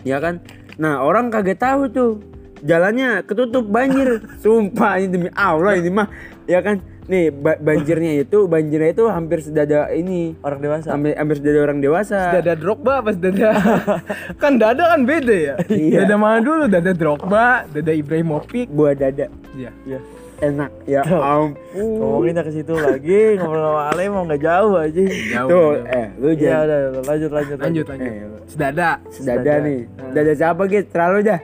Ya 0.03 0.17
kan 0.17 0.39
nah 0.75 1.01
orang 1.01 1.27
kaget 1.27 1.59
tahu 1.59 1.81
tuh 1.89 2.11
jalannya 2.59 3.23
ketutup 3.23 3.65
banjir 3.65 4.19
sumpah 4.43 4.99
ini 4.99 5.07
demi 5.07 5.29
Allah 5.31 5.75
ini 5.75 5.87
mah 5.87 6.07
ya 6.45 6.59
kan 6.59 6.79
nih 7.09 7.33
ba- 7.33 7.57
banjirnya 7.57 8.21
itu 8.21 8.45
banjirnya 8.45 8.93
itu 8.93 9.09
hampir 9.09 9.41
sedada 9.41 9.89
ini 9.89 10.37
orang 10.45 10.61
dewasa 10.61 10.93
hampir 10.93 11.17
hampir 11.17 11.41
sedada 11.41 11.59
orang 11.63 11.79
dewasa 11.81 12.19
Dada 12.37 12.53
Drogba 12.53 13.01
pas 13.01 13.17
dada 13.17 13.49
kan 14.41 14.61
dada 14.61 14.93
kan 14.93 15.09
beda 15.09 15.33
ya. 15.33 15.55
Iya. 15.65 16.05
Dada 16.05 16.15
mana 16.15 16.37
dulu? 16.37 16.69
Dada 16.69 16.93
Drogba, 16.93 17.65
dada 17.65 17.89
Ibrahimovic. 17.89 18.69
buah 18.69 18.93
dada 18.93 19.25
Iya. 19.57 19.73
Iya. 19.89 19.99
Enak 20.39 20.71
ya 20.85 21.01
Tuh. 21.01 21.19
ampun 21.19 21.55
ngomonginnya 21.75 22.41
ke 22.41 22.51
situ 22.53 22.71
lagi 22.71 23.19
ngobrol 23.35 23.59
sama 23.65 23.81
Ale 23.89 24.03
mau 24.07 24.23
nggak 24.23 24.39
jauh 24.39 24.73
aja 24.73 25.01
Jauh. 25.01 25.47
tuh 25.47 25.69
jauh. 25.75 25.91
eh 25.91 26.07
lu 26.15 26.27
ya 26.29 26.35
jangan 26.35 26.63
udah 26.63 26.79
lanjut 27.03 27.31
lanjut 27.31 27.57
Lanjut 27.57 27.85
lanjut. 27.85 28.07
Eh, 28.07 28.23
Sedada. 28.45 28.89
sedada 29.09 29.39
Sedada. 29.41 29.53
nih 29.61 29.79
dada 30.09 30.33
siapa 30.33 30.61
gitu 30.65 30.85
terlalu 30.89 31.19
dah 31.25 31.39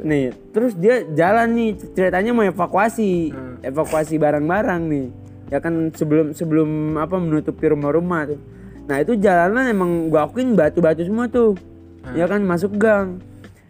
nih 0.00 0.24
terus 0.50 0.72
dia 0.74 1.02
jalan 1.10 1.48
nih 1.50 1.70
ceritanya 1.92 2.30
mau 2.30 2.42
evakuasi 2.42 3.10
Hmm. 3.30 3.58
evakuasi 3.60 4.14
barang-barang 4.16 4.82
nih 4.84 5.06
ya 5.46 5.58
kan 5.58 5.74
sebelum 5.90 6.32
sebelum 6.32 6.68
apa 6.96 7.16
menutupi 7.16 7.66
rumah-rumah 7.66 8.26
tuh 8.26 8.40
nah 8.84 8.96
itu 8.96 9.12
jalanan 9.14 9.66
emang 9.66 9.90
gua 10.06 10.24
akuin 10.24 10.52
batu-batu 10.52 11.02
semua 11.02 11.26
tuh 11.26 11.58
ya 12.12 12.24
kan 12.24 12.40
masuk 12.40 12.74
gang 12.74 13.18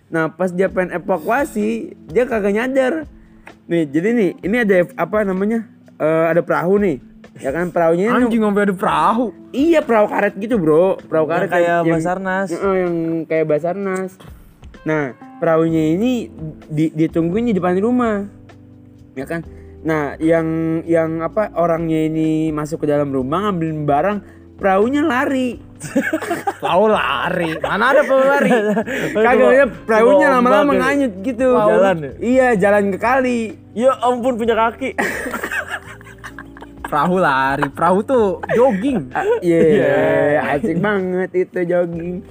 nah 0.07 0.29
pas 0.29 0.49
dia 0.49 0.67
pengen 0.67 0.95
evakuasi 0.97 1.67
dia 2.07 2.23
kagak 2.25 2.53
nyadar 2.53 2.95
nih 3.65 3.83
jadi 3.89 4.09
nih 4.13 4.31
ini 4.41 4.57
ada 4.61 4.75
apa 4.95 5.25
namanya? 5.25 5.65
Eh, 5.95 6.25
ada 6.29 6.41
perahu 6.41 6.77
nih 6.77 6.97
ya 7.39 7.51
kan? 7.51 7.71
Perahunya 7.71 8.07
ini 8.09 8.25
Anjing 8.27 8.43
sampai 8.43 8.63
ada 8.63 8.75
perahu. 8.75 9.27
iya 9.51 9.81
perahu 9.81 10.07
karet 10.07 10.35
gitu 10.37 10.55
bro. 10.57 10.99
Perahu 11.01 11.27
karet 11.27 11.49
Yang 11.49 11.55
kayak 11.55 11.71
yang- 11.81 11.95
Basarnas. 11.97 12.49
Heeh, 12.51 12.75
yang 12.79 12.95
kayak 13.25 13.47
basarnas. 13.49 14.11
Nah 14.85 15.05
perahunya 15.39 15.97
ini 15.97 16.29
di, 16.69 16.93
ditungguin 16.93 17.51
di 17.51 17.55
depan 17.57 17.75
rumah 17.79 18.29
ya 19.15 19.25
kan? 19.25 19.41
Nah 19.85 20.17
yang 20.17 20.47
yang 20.85 21.21
apa 21.21 21.53
orangnya 21.55 22.05
ini 22.05 22.51
masuk 22.51 22.83
ke 22.83 22.87
dalam 22.87 23.09
rumah 23.09 23.49
ngambilin 23.49 23.85
barang 23.85 24.19
perahunya 24.55 25.03
lari 25.03 25.61
Tahu 26.65 26.85
lari. 26.89 27.61
Mana 27.61 27.93
ada 27.93 28.01
perahu 28.03 28.25
lari? 28.25 28.51
kagak 29.21 29.53
ya 29.53 29.65
perahunya 29.69 30.29
lama-lama 30.31 30.73
nganyut 30.75 31.13
gitu 31.21 31.53
Jalan 31.53 31.97
ya? 32.01 32.13
iya 32.19 32.47
jalan 32.57 32.89
ke 32.89 32.99
kali 32.99 33.39
ya 33.73 33.93
ampun 34.01 34.35
punya 34.35 34.55
kaki 34.55 34.97
Perahu 36.85 37.17
lari. 37.19 37.67
Perahu 37.69 37.99
tuh 38.01 38.25
jogging. 38.49 39.11
Ah, 39.11 39.27
iya 39.41 40.41
asik 40.53 40.79
banget 40.79 41.31
itu 41.35 41.59
jogging 41.67 42.23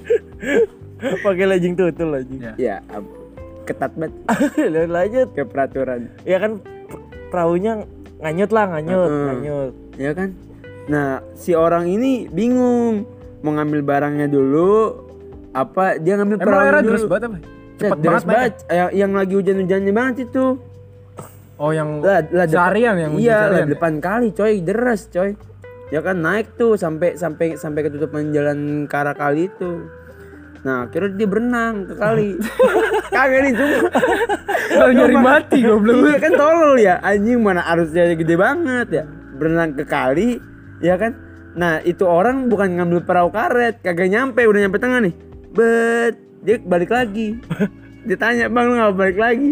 pakai 1.20 1.46
legging 1.46 1.76
tutul 1.76 2.10
lagi 2.10 2.40
Ya. 2.40 2.54
ya 2.56 2.76
am- 2.90 3.12
ketat 3.64 3.92
banget 3.94 4.16
lanjut 4.88 5.28
ke 5.32 5.44
peraturan 5.44 6.08
ya 6.24 6.36
kan 6.38 6.64
perahunya 7.28 7.84
nganyut 8.18 8.50
lah 8.50 8.66
nganyut 8.70 9.04
Heeh. 9.04 9.26
nganyut 9.26 9.74
ya 9.96 10.12
kan 10.12 10.30
nah 10.90 11.24
si 11.36 11.56
orang 11.56 11.88
ini 11.88 12.28
bingung. 12.28 13.08
Mau 13.44 13.52
ngambil 13.52 13.84
barangnya 13.84 14.28
dulu 14.32 15.04
apa 15.54 16.02
dia 16.02 16.18
ngambil 16.18 16.38
Emang 16.42 16.48
perahu 16.48 16.66
dulu 16.66 16.88
deras 16.88 17.06
banget 17.06 17.24
apa? 17.28 17.38
Cepet 17.74 17.98
deras 18.02 18.24
banget, 18.24 18.32
banget. 18.32 18.54
Yang, 18.72 18.90
yang 18.96 19.12
lagi 19.12 19.34
hujan-hujannya 19.36 19.94
banget 19.94 20.16
itu. 20.32 20.46
Oh 21.62 21.72
yang 21.72 22.02
lah, 22.02 22.26
lah 22.34 22.48
seharian 22.50 22.96
yang 22.98 23.14
iya 23.22 23.52
lah 23.52 23.62
ya? 23.64 23.70
depan 23.70 24.02
kali 24.02 24.34
coy. 24.34 24.64
Deras 24.64 25.12
coy. 25.12 25.38
Ya 25.94 26.02
kan 26.02 26.24
naik 26.24 26.58
tuh 26.58 26.74
sampai 26.74 27.14
sampai 27.20 27.54
sampai 27.54 27.82
ketutupan 27.86 28.34
jalan 28.34 28.90
ke 28.90 28.96
arah 28.98 29.14
kali 29.14 29.52
itu. 29.52 29.86
Nah 30.64 30.88
akhirnya 30.90 31.14
dia 31.20 31.28
berenang 31.28 31.86
ke 31.86 31.94
kali. 32.00 32.30
Kagak 33.16 33.40
nih 33.46 33.52
cuma. 33.54 33.78
Kalau 34.74 34.92
nyari 34.96 35.18
mati 35.20 35.58
goblok. 35.62 35.96
iya 36.10 36.18
kan 36.18 36.32
tolol 36.34 36.76
ya. 36.82 36.96
Anjing 37.04 37.38
mana 37.44 37.62
arusnya 37.68 38.16
gede 38.16 38.36
banget 38.40 38.88
ya. 38.90 39.04
Berenang 39.38 39.78
ke 39.78 39.86
kali 39.86 40.53
ya 40.84 41.00
kan? 41.00 41.16
Nah 41.56 41.80
itu 41.82 42.04
orang 42.04 42.52
bukan 42.52 42.76
ngambil 42.76 43.08
perahu 43.08 43.32
karet 43.32 43.80
kagak 43.80 44.12
nyampe 44.12 44.44
udah 44.44 44.60
nyampe 44.68 44.78
tengah 44.78 45.00
nih. 45.00 45.14
Bet 45.56 46.20
dia 46.44 46.60
balik 46.60 46.92
lagi. 46.92 47.40
Ditanya 48.10 48.52
bang 48.52 48.66
lu 48.68 48.74
nggak 48.76 48.94
balik 48.94 49.18
lagi? 49.18 49.52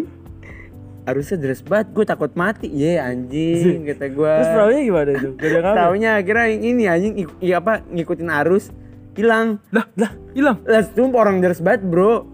Arusnya 1.02 1.38
deras 1.42 1.66
banget 1.66 1.98
gue 1.98 2.06
takut 2.06 2.32
mati. 2.36 2.70
Ye 2.70 3.00
anjing 3.00 3.84
kata 3.90 4.06
gue 4.12 4.34
terus 4.38 4.52
perahunya 4.54 4.82
gimana 4.86 5.10
itu 5.16 5.30
Taunya 5.74 6.12
akhirnya 6.20 6.46
ini 6.52 6.84
anjing 6.86 7.14
ik- 7.18 7.38
i- 7.42 7.56
apa 7.56 7.82
ngikutin 7.88 8.30
arus 8.44 8.70
hilang. 9.16 9.60
Lah, 9.72 9.88
lah, 9.98 10.12
hilang. 10.32 10.62
lah 10.64 10.84
sumpah 10.84 11.26
orang 11.26 11.42
deras 11.42 11.60
banget 11.60 11.84
bro 11.84 12.28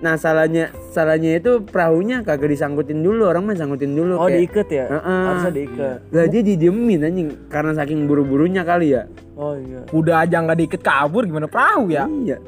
nah 0.00 0.16
salahnya 0.16 0.72
salahnya 0.90 1.36
itu 1.36 1.60
perahunya 1.60 2.24
kagak 2.24 2.48
disangkutin 2.48 3.00
dulu 3.00 3.28
orang 3.28 3.44
mah 3.44 3.52
sangkutin 3.52 3.92
dulu 3.92 4.16
oh 4.16 4.24
kayak- 4.24 4.40
diikat 4.40 4.68
ya 4.70 4.84
Heeh. 4.88 5.22
harusnya 5.28 5.52
diikat 5.52 5.98
lah 6.08 6.24
dia 6.26 6.42
didiemin 6.42 7.00
anjing 7.02 7.28
karena 7.46 7.72
saking 7.74 8.08
buru-burunya 8.08 8.64
kali 8.64 8.96
ya 8.96 9.04
oh 9.34 9.54
iya 9.54 9.84
Kuda 9.86 10.24
aja 10.24 10.40
nggak 10.40 10.58
diikat 10.58 10.80
kabur 10.80 11.22
gimana 11.22 11.46
perahu 11.46 11.88
ya? 11.88 12.08
iya 12.08 12.40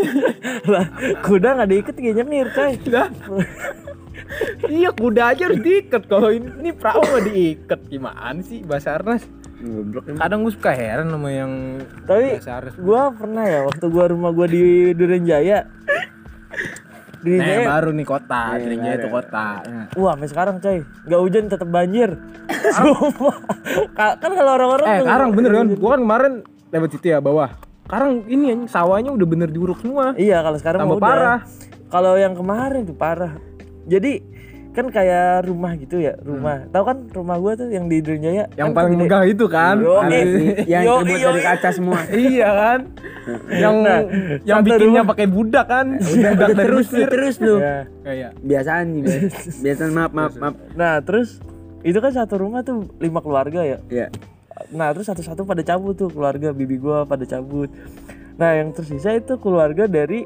lah 0.72 0.84
kuda 1.22 1.48
nggak 1.56 1.70
diikat 1.70 1.94
kayak 1.94 2.16
nyemir 2.18 2.46
coy 2.50 2.72
Lah. 2.86 3.08
iya 4.66 4.90
kuda 4.90 5.22
aja 5.30 5.42
harus 5.46 5.60
diikat 5.60 6.02
kalau 6.06 6.28
ini, 6.28 6.48
ini 6.58 6.70
perahu 6.72 7.00
nggak 7.02 7.24
diikat 7.26 7.80
gimana 7.86 8.40
sih 8.40 8.60
Basarnas? 8.62 9.24
goblok 9.62 10.10
emang. 10.10 10.18
Kadang 10.18 10.38
gue 10.42 10.52
suka 10.52 10.74
heran 10.74 11.06
sama 11.06 11.30
yang 11.30 11.52
tapi 12.02 12.34
Basarnas. 12.34 12.74
gua 12.74 13.14
pernah 13.14 13.46
ya 13.46 13.62
waktu 13.62 13.86
gua 13.86 14.10
rumah 14.10 14.34
gua 14.34 14.50
di 14.50 14.58
Duren 14.90 15.22
Jaya 16.52 17.00
di 17.22 17.38
Nah, 17.38 17.46
Jaya 17.46 17.66
baru 17.70 17.90
nih 17.94 18.06
kota, 18.06 18.42
Jaya 18.58 18.92
itu 18.98 19.08
kota. 19.08 19.46
Nah. 19.62 19.86
Wah, 19.94 20.12
sampai 20.12 20.28
sekarang 20.28 20.56
coy, 20.58 20.78
nggak 20.82 21.20
hujan 21.22 21.44
tetap 21.46 21.68
banjir. 21.70 22.10
Sumpah. 22.76 23.36
Ka- 23.94 24.16
kan 24.18 24.30
kalau 24.34 24.52
orang-orang 24.58 24.86
Eh, 24.88 24.98
sekarang 25.06 25.28
bener 25.30 25.50
kan? 25.54 25.66
Gua 25.78 25.90
kan 25.94 26.00
kemarin 26.02 26.32
lewat 26.70 26.88
situ 26.90 27.06
ya 27.08 27.18
bawah. 27.22 27.50
Sekarang 27.86 28.24
ini 28.26 28.44
anjing, 28.50 28.66
sawahnya 28.66 29.10
udah 29.12 29.26
bener 29.28 29.48
diuruk 29.48 29.78
semua. 29.78 30.16
Iya, 30.16 30.40
kalau 30.40 30.58
sekarang 30.58 30.80
Tambah 30.82 30.98
parah. 30.98 31.40
Kalau 31.86 32.16
yang 32.16 32.32
kemarin 32.32 32.82
tuh 32.82 32.96
parah. 32.96 33.36
Jadi 33.84 34.22
kan 34.72 34.88
kayak 34.88 35.44
rumah 35.44 35.76
gitu 35.76 36.00
ya, 36.00 36.16
rumah. 36.18 36.64
Tahu 36.68 36.82
kan 36.82 36.96
rumah 37.08 37.36
gua 37.36 37.52
tuh 37.54 37.68
yang 37.68 37.86
di? 37.86 38.00
Hmm. 38.00 38.24
Yang 38.24 38.48
kan 38.58 38.72
paling 38.72 38.92
gede. 38.94 39.02
megah 39.04 39.22
itu 39.24 39.44
kan. 39.46 39.76
Yo, 39.78 39.94
eh. 40.02 40.24
yang 40.64 40.82
Yo, 40.82 40.94
terbuat 41.00 41.18
yo, 41.18 41.28
dari 41.28 41.38
yo. 41.38 41.46
kaca 41.46 41.68
semua 41.70 41.98
iya 42.32 42.48
kan? 42.50 42.80
yang 43.52 43.74
Nah, 43.80 44.00
yang 44.42 44.60
bikinnya 44.62 45.02
pakai 45.04 45.26
budak 45.26 45.66
kan? 45.66 45.86
budak 45.96 46.32
dari 46.34 46.56
terus 46.58 46.86
lu 46.88 46.98
Mesir. 46.98 47.08
terus 47.08 47.34
lu 47.36 47.54
Ya. 47.54 47.76
Kayak 48.02 48.30
biasaan 48.40 48.84
nih 48.88 49.00
biasa. 49.04 49.38
biasaan 49.60 49.90
maaf 49.92 50.12
maaf 50.12 50.32
maaf 50.34 50.54
Nah, 50.72 50.94
terus 50.98 51.28
itu 51.80 51.98
kan 51.98 52.10
satu 52.10 52.34
rumah 52.36 52.62
tuh 52.62 52.88
lima 52.96 53.20
keluarga 53.20 53.60
ya. 53.62 53.78
ya 53.86 54.06
Nah, 54.68 54.88
terus 54.90 55.04
satu-satu 55.04 55.42
pada 55.42 55.60
cabut 55.60 55.92
tuh 55.92 56.08
keluarga 56.08 56.48
bibi 56.50 56.76
gua 56.76 57.04
pada 57.04 57.22
cabut. 57.22 57.68
Nah, 58.34 58.56
yang 58.56 58.72
tersisa 58.72 59.12
itu 59.12 59.36
keluarga 59.36 59.84
dari 59.84 60.24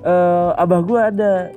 eh, 0.00 0.50
abah 0.54 0.80
gua 0.80 1.00
ada. 1.08 1.48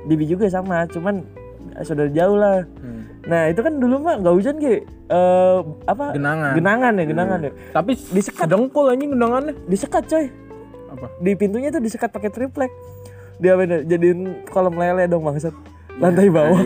Bibi 0.00 0.24
juga 0.26 0.48
sama, 0.48 0.88
cuman 0.88 1.20
eh, 1.20 1.37
saudara 1.82 2.08
jauh 2.08 2.34
lah. 2.34 2.64
Hmm. 2.78 3.02
Nah, 3.26 3.42
itu 3.46 3.60
kan 3.60 3.76
dulu 3.76 4.00
mah 4.00 4.16
nggak 4.16 4.34
hujan 4.34 4.56
Ki. 4.56 4.80
Eh, 4.80 5.58
apa? 5.84 6.12
Genangan. 6.12 6.52
Genangan 6.54 6.92
ya, 6.92 7.04
genangan 7.04 7.38
ya. 7.40 7.52
Tapi 7.70 7.92
Disekat. 8.08 8.46
sedengkul 8.46 8.88
anjing 8.88 9.10
undangannya. 9.12 9.54
Disekat, 9.66 10.06
coy. 10.06 10.26
Apa? 10.88 11.06
Di 11.18 11.32
pintunya 11.34 11.68
tuh 11.68 11.78
disekat 11.78 12.08
pakai 12.08 12.28
triplek. 12.28 12.72
Dia 13.36 13.54
bener 13.54 13.84
jadiin 13.84 14.46
kolam 14.46 14.74
lele 14.74 15.06
dong 15.06 15.22
bangsat. 15.22 15.52
Lantai 15.98 16.30
bawah. 16.30 16.62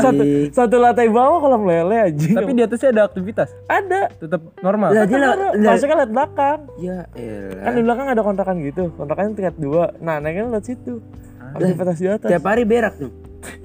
Satu, 0.00 0.22
anjing 0.24 0.48
satu 0.50 0.76
lantai 0.76 1.08
bawah 1.08 1.38
kolam 1.38 1.62
lele 1.62 1.96
anjing. 2.06 2.32
Tapi 2.32 2.50
di 2.52 2.62
atasnya 2.64 2.90
ada 2.90 3.02
aktivitas. 3.06 3.52
ada. 3.66 4.08
Tetap 4.10 4.40
normal. 4.58 4.88
Lah, 4.90 5.04
lah- 5.04 5.52
Masuknya 5.54 5.96
lihat 6.00 6.10
belakang. 6.10 6.58
ya 6.76 6.98
kan 7.60 7.70
di 7.70 7.80
elah 7.80 7.84
belakang 7.84 8.06
ada 8.08 8.22
kontrakan 8.24 8.56
gitu 8.64 8.82
kontrakannya 8.96 9.32
tingkat 9.36 9.56
dua 9.60 9.92
nah 10.00 10.16
naiknya 10.16 10.48
lewat 10.48 10.64
situ 10.64 11.04
aktivitas 11.52 11.96
di 11.98 12.06
atas 12.08 12.24
tiap 12.24 12.42
hari 12.42 12.64
berak 12.64 12.96
tuh 12.96 13.12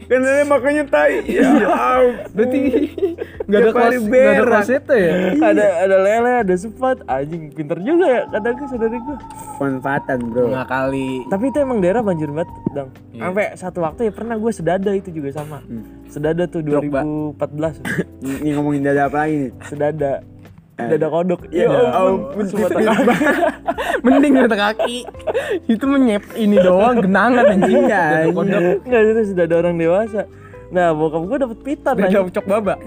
kan 0.06 0.22
makanya 0.46 0.84
tai. 0.86 1.20
Ya 1.26 1.50
Berarti 2.32 2.60
nggak 3.46 3.60
ada 3.60 3.70
kos, 3.70 3.94
nggak 4.00 4.24
ada 4.26 4.34
berak. 4.40 4.54
klosetnya 4.58 4.98
ya? 4.98 5.14
ada 5.44 5.66
ada 5.80 5.98
lele 6.00 6.32
ada 6.42 6.56
sepat 6.56 6.98
anjing 7.06 7.50
pinter 7.50 7.78
juga 7.80 8.06
ya 8.06 8.22
kata 8.28 8.48
gue 8.52 8.68
saudara 8.68 8.96
gue 8.96 9.18
manfaatan 9.56 10.20
bro. 10.26 10.46
Nggak 10.48 10.68
kali. 10.68 11.10
tapi 11.28 11.44
itu 11.48 11.58
emang 11.60 11.80
daerah 11.80 12.02
banjir 12.02 12.30
banget 12.30 12.50
dong 12.72 12.90
Iya. 13.12 13.22
sampai 13.24 13.46
satu 13.56 13.80
waktu 13.82 14.02
ya 14.04 14.12
pernah 14.12 14.36
gue 14.36 14.52
sedada 14.52 14.92
itu 14.92 15.10
juga 15.10 15.30
sama. 15.32 15.60
Sedada 16.08 16.44
tuh 16.46 16.62
Drogba. 16.62 17.02
2014 17.02 17.82
ini 18.40 18.50
ngomongin 18.52 18.82
dada 18.84 19.06
apa 19.06 19.18
lagi 19.24 19.36
nih? 19.38 19.52
Sedada 19.64 20.12
dada 20.76 21.08
kodok 21.08 21.42
Ya 21.50 21.66
ya 21.66 21.82
ampun, 21.94 22.44
semua 22.46 22.68
tak- 22.68 22.84
Mending 24.06 24.34
mata 24.38 24.58
kaki. 24.58 25.08
Itu 25.66 25.86
menyep 25.86 26.36
ini 26.36 26.56
doang 26.58 27.00
genangan 27.00 27.46
anjing. 27.50 27.86
Iya, 27.86 28.04
Dada 28.22 28.30
kodok. 28.30 28.62
Enggak 28.84 29.02
itu 29.02 29.22
sudah 29.32 29.44
ada 29.44 29.56
orang 29.58 29.76
dewasa. 29.76 30.22
Nah, 30.68 30.92
bokap 30.92 31.24
gue 31.24 31.38
dapet 31.40 31.60
piton 31.62 31.94
Udah 31.94 32.06
anjing. 32.06 32.22
ada 32.22 32.34
cok 32.34 32.46
baba. 32.46 32.74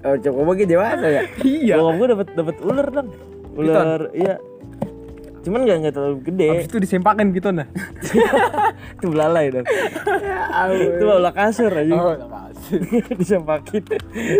Oh, 0.00 0.16
coba 0.16 0.40
bagi 0.48 0.64
dewasa 0.64 1.06
ya. 1.06 1.22
iya. 1.42 1.74
Bokap 1.76 1.94
gue 1.94 2.06
dapet 2.08 2.26
dapet 2.32 2.56
ular 2.62 2.86
dong. 2.88 3.08
Ular, 3.52 4.00
iya. 4.14 4.34
Cuman 5.40 5.64
gak 5.64 5.76
nggak 5.80 5.94
terlalu 5.96 6.18
gede. 6.20 6.48
Habis 6.52 6.66
itu 6.68 6.78
disempakin 6.84 7.26
gitu 7.32 7.48
nah. 7.48 7.66
itu 9.00 9.06
belalai 9.08 9.44
dong. 9.48 9.66
itu 10.76 11.04
bola 11.04 11.32
kasur 11.32 11.72
aja. 11.72 11.94
Oh, 11.96 12.14
Disempakin. 13.20 13.82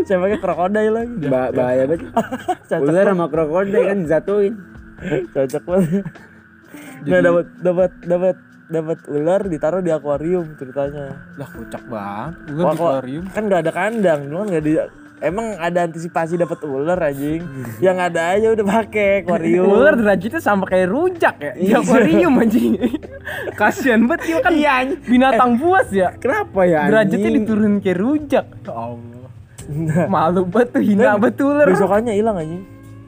Sempakin 0.05 0.39
krokodil 0.39 0.93
lagi. 0.93 1.27
Ba 1.27 1.51
bahaya 1.51 1.89
banget. 1.89 2.05
Ular 2.85 3.07
sama 3.09 3.27
krokodil 3.33 3.83
kan 3.89 3.99
dijatuhin. 4.05 4.55
Cocok 5.33 5.65
banget. 5.65 6.05
Nah, 7.01 7.21
dapat 7.25 7.47
dapat 7.65 7.91
dapat 8.05 8.37
dapat 8.71 8.99
ular 9.11 9.41
ditaruh 9.49 9.83
di 9.83 9.91
akuarium 9.91 10.55
ceritanya. 10.55 11.17
Lah 11.35 11.49
kocak 11.49 11.83
banget. 11.89 12.35
Wah, 12.37 12.55
Ular 12.55 12.65
di 12.71 12.77
akuarium. 12.77 13.25
kan 13.33 13.43
nggak 13.49 13.61
ada 13.67 13.73
kandang, 13.73 14.21
cuma 14.31 14.43
nggak 14.47 14.63
di 14.63 14.73
Emang 15.21 15.53
ada 15.61 15.85
antisipasi 15.85 16.41
dapat 16.41 16.65
ular 16.65 16.97
anjing. 16.97 17.45
Yang 17.77 17.97
ada 18.09 18.21
aja 18.33 18.47
udah 18.57 18.67
pakai 18.81 19.21
akuarium. 19.21 19.69
Ular 19.69 19.95
derajatnya 20.01 20.41
sama 20.41 20.65
kayak 20.65 20.89
rujak 20.89 21.37
ya. 21.37 21.53
Di 21.53 21.73
akuarium 21.77 22.41
anjing. 22.41 22.81
Kasihan 23.61 24.09
banget 24.09 24.21
dia 24.33 24.39
kan 24.41 24.55
binatang 25.05 25.61
buas 25.61 25.93
ya. 25.93 26.17
Kenapa 26.17 26.65
ya? 26.65 26.89
Derajatnya 26.89 27.21
anjing? 27.21 27.45
diturunin 27.45 27.75
kayak 27.85 27.99
rujak. 28.01 28.47
Ya 28.65 28.73
Allah. 28.73 29.29
Nah, 29.71 30.07
Malu 30.17 30.43
banget 30.49 30.69
tuh 30.73 30.83
hina 30.83 31.21
banget 31.21 31.35
tuh 31.37 31.47
ular. 31.53 31.67
besokannya 31.69 32.13
hilang 32.17 32.37
anjing. 32.41 32.63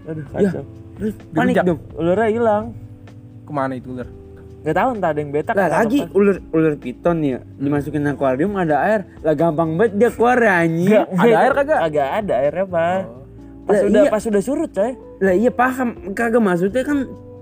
Aduh, 0.04 0.25
kacau. 0.28 0.64
Terus 1.00 1.14
panik 1.33 1.54
dong. 1.64 1.81
Ularnya 1.97 2.28
hilang. 2.28 2.64
Ke 3.49 3.52
mana 3.57 3.73
itu 3.81 3.88
ular? 3.88 4.09
Gak 4.62 4.76
tahu 4.78 4.88
entah 4.95 5.11
ada 5.11 5.19
yang 5.19 5.31
betak. 5.35 5.54
Lah 5.59 5.69
lagi 5.69 5.99
apa. 6.07 6.14
ular 6.14 6.37
ular 6.54 6.75
piton 6.78 7.19
ya 7.21 7.38
dimasukin 7.59 8.07
akuarium 8.07 8.54
ada 8.54 8.78
air 8.78 9.00
lah 9.21 9.35
gampang 9.35 9.75
banget 9.75 9.92
dia 9.99 10.11
keluar 10.14 10.38
ya 10.38 10.54
anjing. 10.62 11.02
Ada 11.19 11.37
air 11.37 11.52
kagak? 11.52 11.78
Kagak 11.83 12.09
ada 12.23 12.35
airnya 12.38 12.66
pak. 12.71 13.00
Pas 13.62 13.75
Lah, 13.75 13.83
udah 13.87 14.02
iya. 14.02 14.11
pas 14.11 14.23
udah 14.23 14.42
surut 14.42 14.71
coy. 14.71 14.92
Lah 15.19 15.35
iya 15.35 15.50
paham 15.50 15.88
kagak 16.14 16.42
maksudnya 16.42 16.83
kan 16.87 16.99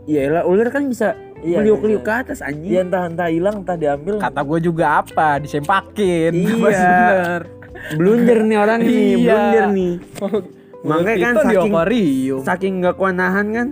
ya 0.08 0.22
lah 0.32 0.42
ular 0.48 0.68
kan 0.72 0.88
bisa 0.88 1.12
Iya, 1.40 1.64
meliuk-liuk 1.64 2.04
bisa. 2.04 2.08
ke 2.08 2.20
atas 2.28 2.38
anjing. 2.44 2.68
Ya 2.68 2.80
entah 2.84 3.08
entah 3.08 3.28
hilang 3.32 3.64
entah 3.64 3.76
diambil. 3.76 4.20
Kata 4.20 4.40
gue 4.44 4.58
juga 4.60 5.00
apa? 5.00 5.40
Disempakin. 5.40 6.32
Iya. 6.36 7.40
Blunder 7.96 8.44
nih 8.44 8.58
orang 8.60 8.80
nih, 8.84 9.04
Iya. 9.16 9.16
blunder 9.24 9.64
nih. 9.72 9.94
Makanya 10.80 11.16
kan 11.16 11.34
saking 11.44 11.72
saking 12.44 12.72
nggak 12.84 12.94
kuat 12.96 13.14
nahan 13.16 13.46
kan 13.52 13.66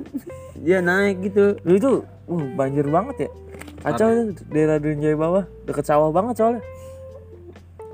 dia 0.56 0.80
naik 0.80 1.28
gitu. 1.28 1.60
Lu 1.60 1.76
itu 1.76 1.92
uh, 2.28 2.44
banjir 2.54 2.86
banget 2.86 3.28
ya. 3.28 3.30
Kacau 3.78 4.34
daerah 4.50 4.76
Dunjaya 4.76 5.16
bawah, 5.16 5.44
deket 5.64 5.84
sawah 5.86 6.10
banget 6.12 6.34
soalnya. 6.38 6.62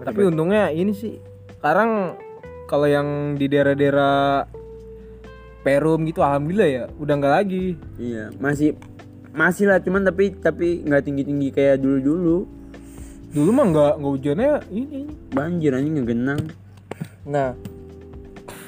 Tapi 0.04 0.20
untungnya 0.26 0.68
ini 0.74 0.92
sih 0.92 1.16
sekarang 1.60 2.18
kalau 2.68 2.84
yang 2.84 3.38
di 3.40 3.48
daerah-daerah 3.48 4.44
Perum 5.64 6.04
gitu 6.04 6.20
alhamdulillah 6.20 6.68
ya 6.68 6.84
udah 7.00 7.14
nggak 7.16 7.34
lagi. 7.40 7.66
Iya, 7.96 8.28
masih 8.36 8.76
masih 9.32 9.72
lah 9.72 9.80
cuman 9.80 10.04
tapi 10.04 10.36
tapi 10.36 10.84
nggak 10.84 11.08
tinggi-tinggi 11.08 11.48
kayak 11.56 11.80
dulu-dulu. 11.80 12.44
Dulu 13.32 13.50
mah 13.50 13.66
nggak 13.72 13.92
nggak 13.96 14.12
hujannya 14.12 14.50
ini. 14.68 15.08
Banjir 15.32 15.72
anjing 15.72 16.04
ngegenang. 16.04 16.52
Nah, 17.24 17.56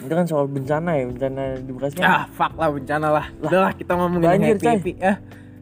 itu 0.01 0.15
kan 0.17 0.25
soal 0.25 0.49
bencana 0.49 0.97
ya, 0.97 1.05
bencana 1.05 1.61
di 1.61 1.71
Bekasi 1.77 2.01
kan 2.01 2.09
Ah, 2.09 2.25
fuck 2.33 2.57
lah 2.57 2.73
bencana 2.73 3.09
lah. 3.13 3.27
Udahlah 3.45 3.73
kita 3.77 3.93
ngomongin 3.93 4.25
Banjir, 4.33 4.57
happy, 4.57 4.67
happy. 4.73 4.93
Eh, 4.97 5.17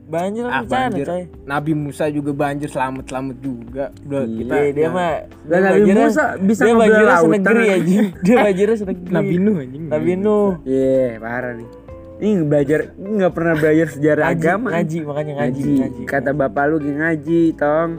banjir 0.05 0.45
ah, 0.45 0.61
bencana 0.61 0.85
banjir. 0.91 1.07
coy. 1.07 1.23
Nabi 1.45 1.73
Musa 1.73 2.05
juga 2.09 2.31
banjir 2.31 2.69
selamat-selamat 2.69 3.37
juga. 3.39 3.85
Udah 4.05 4.23
kita 4.27 4.55
Dia, 4.55 4.71
dia 4.71 4.89
mah 4.89 5.11
dia 5.25 5.59
Nabi 5.59 5.73
banjirnya- 5.81 6.07
Musa 6.07 6.25
bisa 6.37 6.63
dia 6.63 6.75
banjirnya 6.75 7.09
lautan, 7.09 7.25
senegeri 7.25 7.67
anjing. 7.67 8.05
aja. 8.05 8.21
Dia 8.25 8.37
banjirnya 8.39 8.77
senegeri. 8.77 9.11
Nabi 9.11 9.35
Nuh 9.37 9.57
anjing. 9.59 9.83
Nabi 9.89 10.13
Nuh. 10.15 10.51
Iya, 10.63 11.05
parah 11.19 11.53
nih. 11.55 11.69
Ini 12.15 12.31
belajar 12.43 12.81
nggak 12.95 13.33
pernah 13.33 13.55
belajar 13.55 13.87
sejarah 13.91 14.25
Ngaji, 14.25 14.39
agama. 14.39 14.67
ngaji 14.71 14.99
makanya 15.03 15.33
ngaji, 15.35 15.61
ngaji. 15.61 15.81
ngaji. 15.81 16.03
Kata 16.07 16.31
bapak 16.31 16.65
lu 16.67 16.77
ngaji, 16.79 17.43
tong. 17.55 17.91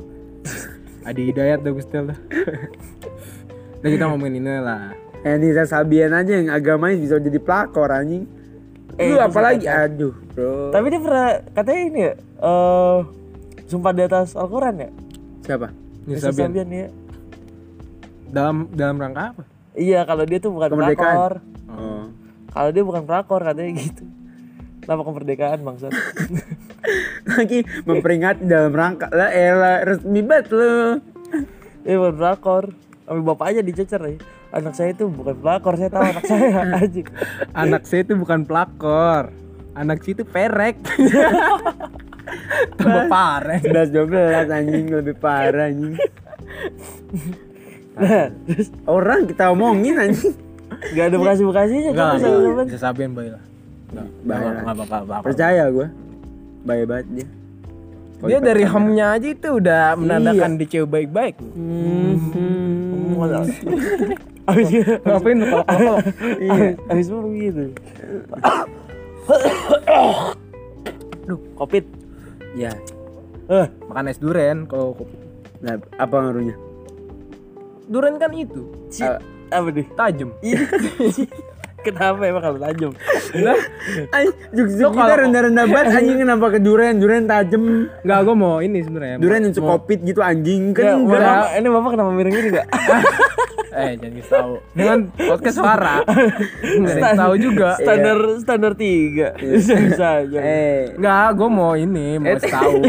Adi 1.05 1.21
Hidayat 1.29 1.59
dah 1.61 1.71
Gustel 1.71 2.03
dah. 2.09 2.19
Udah 3.79 3.89
kita 3.91 4.05
ngomongin 4.07 4.39
ini 4.39 4.57
lah. 4.57 4.93
Eh 5.21 5.35
Nisa 5.35 5.65
Sabian 5.65 6.09
aja 6.09 6.31
yang 6.31 6.49
agamanya 6.49 6.95
bisa 6.95 7.17
jadi 7.17 7.37
pelakor 7.37 7.89
anjing. 7.89 8.25
Eh, 8.95 9.11
lu 9.11 9.19
apalagi 9.19 9.67
kata. 9.67 9.91
aduh, 9.91 10.13
Bro. 10.31 10.71
Tapi 10.71 10.85
dia 10.87 11.01
pernah 11.03 11.27
katanya 11.51 11.81
ini 11.83 11.99
ya, 11.99 12.13
eh 12.15 12.99
sumpah 13.67 13.91
di 13.91 14.01
atas 14.03 14.33
Al-Quran 14.33 14.75
ya? 14.79 14.89
siapa? 15.43 15.67
Nisa 16.05 16.31
Sabian. 16.31 16.53
Sabian 16.53 16.69
ya. 16.69 16.87
Dalam 18.25 18.55
dalam 18.71 18.95
rangka 18.97 19.35
apa? 19.35 19.43
Iya, 19.75 20.07
kalau 20.07 20.23
dia 20.23 20.39
tuh 20.39 20.51
bukan 20.55 20.69
Kemerdekaan. 20.71 20.95
pelakor. 20.95 21.33
Oh. 21.67 22.05
Kalau 22.49 22.69
dia 22.71 22.83
bukan 22.83 23.03
pelakor 23.03 23.41
katanya 23.43 23.71
gitu. 23.75 24.03
Kenapa 24.79 25.01
kemerdekaan 25.01 25.59
bangsat? 25.65 25.91
Lagi 27.35 27.59
memperingati 27.83 28.45
dalam 28.45 28.69
rangka 28.71 29.09
lah 29.09 29.33
elah 29.33 29.81
resmi 29.81 30.21
banget 30.21 30.53
lu. 30.53 31.01
Dia 31.83 31.97
bukan. 31.99 32.69
Sampai 33.03 33.21
bapak 33.21 33.45
aja 33.51 33.61
dicecer 33.61 34.01
ya. 34.01 34.17
Anak 34.55 34.71
saya 34.71 34.95
itu 34.95 35.11
bukan 35.11 35.35
pelakor, 35.35 35.75
saya 35.75 35.91
tahu 35.91 36.03
anak 36.07 36.23
saya 36.23 36.47
aja. 36.79 37.01
Anak 37.51 37.83
saya 37.83 38.07
itu 38.07 38.13
bukan 38.15 38.47
pelakor. 38.47 39.35
Anak 39.75 39.99
saya 39.99 40.13
itu 40.15 40.23
perek. 40.23 40.79
Tambah 42.79 43.03
parah. 43.11 43.59
11 43.59 43.91
12 43.91 44.47
anjing 44.47 44.85
lebih 44.95 45.15
parah 45.19 45.67
anjing. 45.67 45.99
Nah, 47.99 48.31
terus 48.47 48.71
Orang 48.87 49.27
kita 49.27 49.51
omongin 49.51 49.99
anjing. 49.99 50.31
gak 50.95 51.11
ada 51.11 51.15
bekasi-bekasinya 51.19 51.91
kan. 51.91 52.15
Bisa 52.63 52.79
Sabian 52.79 53.11
baik 53.11 53.35
lah. 53.35 53.43
Enggak, 53.91 54.07
bakal. 54.87 55.19
Percaya 55.19 55.63
gua. 55.67 55.87
Baik 56.63 56.83
banget 56.87 57.07
dia. 57.11 57.27
Dia 58.25 58.39
dari 58.39 58.63
hamnya 58.63 59.19
aja 59.19 59.27
itu 59.27 59.49
udah 59.59 59.99
menandakan 59.99 60.55
dia 60.55 60.67
cewek 60.71 60.87
baik-baik. 60.87 61.35
Hmm. 61.43 62.15
Abis 64.45 64.67
itu, 64.69 64.93
Ngapain 65.01 65.37
lu 65.37 65.45
kalau 65.49 65.95
iya. 66.37 66.77
Abis 66.85 67.05
itu 67.07 67.17
begitu. 67.19 67.63
Duh, 71.25 71.39
covid. 71.55 71.85
Ya. 72.53 72.71
Eh, 73.45 73.67
makan 73.85 74.05
es 74.07 74.17
duren 74.17 74.65
kalau 74.65 74.93
kopi. 74.93 75.17
Nah, 75.59 75.77
apa 75.97 76.15
ngaruhnya? 76.15 76.55
Duren 77.85 78.17
kan 78.17 78.33
itu 78.33 78.65
ci- 78.87 79.01
Ah. 79.03 79.17
apa 79.51 79.69
deh? 79.69 79.85
tajam. 79.93 80.29
Iya. 80.41 80.65
Kenapa 81.85 82.21
emang 82.23 82.41
kalau 82.41 82.57
tajam? 82.57 82.91
Lah, 83.37 83.59
Ay, 84.09 84.25
juk 84.51 84.67
Lo 84.73 84.89
kita 84.89 85.05
kalau- 85.05 85.21
rendah-rendah 85.21 85.65
banget 85.67 85.87
anjing 85.93 86.17
kenapa 86.19 86.45
ke 86.49 86.59
duren? 86.59 86.93
Duren 86.97 87.23
tajem. 87.23 87.63
enggak 88.01 88.19
gua 88.21 88.35
mau 88.35 88.57
ini 88.57 88.81
sebenarnya. 88.81 89.21
Untuk 89.21 89.61
mau- 89.61 89.77
kopit 89.77 90.01
gitu 90.01 90.19
anjing 90.19 90.73
kan 90.73 90.97
enggak. 90.99 91.53
ini 91.55 91.67
bapak 91.69 91.89
kenapa 91.91 92.09
miring 92.09 92.35
ini 92.35 92.49
enggak? 92.51 92.67
Eh, 93.75 93.99
jangan 93.99 94.23
tahu. 94.31 94.53
Dengan 94.71 94.99
podcast 95.11 95.57
suara. 95.59 95.95
Enggak 96.63 96.95
yang 96.95 97.19
tahu 97.19 97.33
juga. 97.35 97.69
standar 97.83 98.17
standar 98.39 98.71
tiga 98.71 99.35
bisa 99.43 99.75
bisa 99.75 100.05
aja. 100.23 100.39
Eh, 100.39 100.95
Enggak, 100.95 101.27
gua 101.35 101.49
mau 101.51 101.73
ini, 101.75 102.15
mau 102.15 102.39
tahu. 102.39 102.79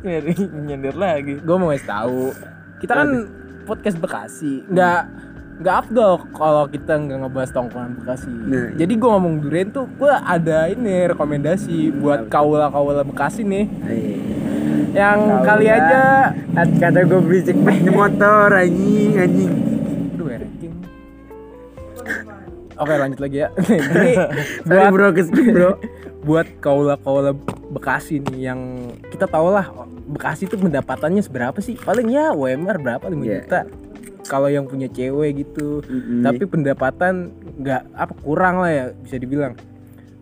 miring 0.00 0.38
nyender 0.62 0.94
lagi. 0.94 1.42
Gua 1.42 1.58
mau 1.58 1.74
tahu. 1.74 2.30
Kita 2.78 2.92
kan 2.94 3.08
podcast 3.66 3.98
Bekasi. 3.98 4.62
Enggak 4.70 5.10
nggak 5.58 5.74
afdol 5.76 6.12
kalau 6.32 6.64
kita 6.64 6.94
nggak 6.94 7.18
ngebahas 7.20 7.50
tongkrongan 7.50 7.92
Bekasi. 7.96 8.30
Nah, 8.30 8.66
Jadi 8.72 8.92
gua 8.94 9.10
ngomong 9.12 9.34
duren 9.38 9.68
tuh 9.68 9.90
gua 9.92 10.22
ada 10.22 10.66
ini 10.66 11.06
rekomendasi 11.06 11.76
buat 11.94 12.26
kaula-kaula 12.26 13.02
Bekasi 13.02 13.42
nih 13.42 13.66
eh. 13.84 14.18
yang 14.94 15.18
Tahu 15.20 15.42
kali 15.44 15.66
ya. 15.66 15.74
aja 15.76 16.02
Kat- 16.54 16.76
kata 16.80 16.98
gue 17.02 17.20
berisik 17.20 17.58
banget 17.58 17.90
motor 17.98 18.48
anjing 18.52 19.12
anjing. 19.14 19.52
Aduh, 20.12 20.26
ya, 20.26 20.38
ranking. 20.38 20.72
Oke 22.74 22.94
lanjut 22.94 23.18
lagi 23.18 23.36
ya. 23.38 23.48
Jadi 23.90 24.12
buat 24.64 24.88
bro, 24.88 25.08
keskip 25.12 25.44
bro. 25.48 25.72
buat 26.28 26.46
kaula-kaula 26.58 27.34
Bekasi 27.68 28.22
nih 28.22 28.48
yang 28.48 28.60
kita 29.08 29.26
tahu 29.26 29.50
lah 29.50 29.68
Bekasi 30.08 30.46
itu 30.46 30.56
pendapatannya 30.56 31.20
seberapa 31.20 31.58
sih? 31.58 31.74
Paling 31.74 32.08
ya 32.08 32.30
UMR 32.30 32.78
berapa 32.78 33.04
5 33.04 33.12
Iya. 33.18 33.34
juta. 33.36 33.60
Kalau 34.28 34.52
yang 34.52 34.68
punya 34.68 34.86
cewek 34.92 35.42
gitu. 35.42 35.80
Mm-mm. 35.88 36.20
Tapi 36.22 36.44
pendapatan 36.44 37.32
nggak 37.58 37.82
apa 37.96 38.14
kurang 38.20 38.60
lah 38.60 38.70
ya 38.70 38.84
bisa 38.92 39.16
dibilang. 39.16 39.56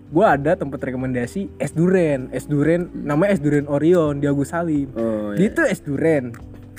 Gua 0.06 0.38
ada 0.38 0.54
tempat 0.54 0.78
rekomendasi 0.86 1.58
es 1.58 1.74
duren, 1.74 2.30
es 2.30 2.46
duren 2.46 2.86
namanya 2.94 3.34
es 3.34 3.42
duren 3.42 3.66
Orion 3.66 4.22
di 4.22 4.30
Agus 4.30 4.54
Salim. 4.54 4.94
Oh, 4.94 5.34
Dia 5.34 5.42
iya. 5.42 5.50
itu 5.50 5.62
es 5.66 5.82
duren. 5.82 6.30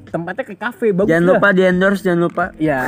Tempatnya 0.07 0.47
ke 0.47 0.55
kafe 0.55 0.95
bagus 0.95 1.11
Jangan 1.11 1.35
lupa 1.35 1.51
di 1.51 1.61
endorse, 1.67 2.01
jangan 2.07 2.21
lupa. 2.31 2.45
Ya. 2.63 2.87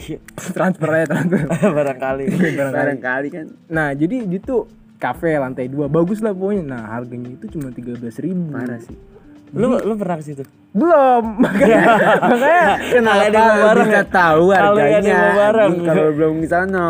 transfer 0.56 0.88
aja 0.88 1.06
transfer. 1.10 1.44
Barangkali. 1.76 2.24
Barangkali 2.56 3.28
kan. 3.28 3.46
Nah, 3.68 3.92
jadi 3.92 4.24
itu 4.24 4.64
kafe 4.96 5.36
lantai 5.36 5.66
dua 5.66 5.90
bagus 5.90 6.22
lah 6.22 6.32
pokoknya. 6.32 6.64
Nah, 6.64 6.82
harganya 6.94 7.34
itu 7.34 7.58
cuma 7.58 7.74
tiga 7.74 7.98
belas 7.98 8.16
ribu. 8.22 8.54
Parah 8.54 8.80
sih. 8.80 8.96
Lu 9.50 9.74
lu 9.76 9.94
pernah 9.94 10.16
ke 10.16 10.24
situ? 10.24 10.42
Belum. 10.70 11.22
Makanya 11.42 11.80
makanya 12.30 12.64
Kenapa 12.80 13.18
ada 13.20 13.28
yang 13.28 13.48
mau 13.48 13.64
bareng 13.64 13.86
bisa 13.86 13.96
ya? 13.96 14.04
tahu 14.06 14.42
Kalau 14.46 14.70
ada 14.70 14.80
harganya? 14.80 15.18
Kalau 15.82 16.08
belum 16.12 16.34
di 16.38 16.48
sana. 16.48 16.84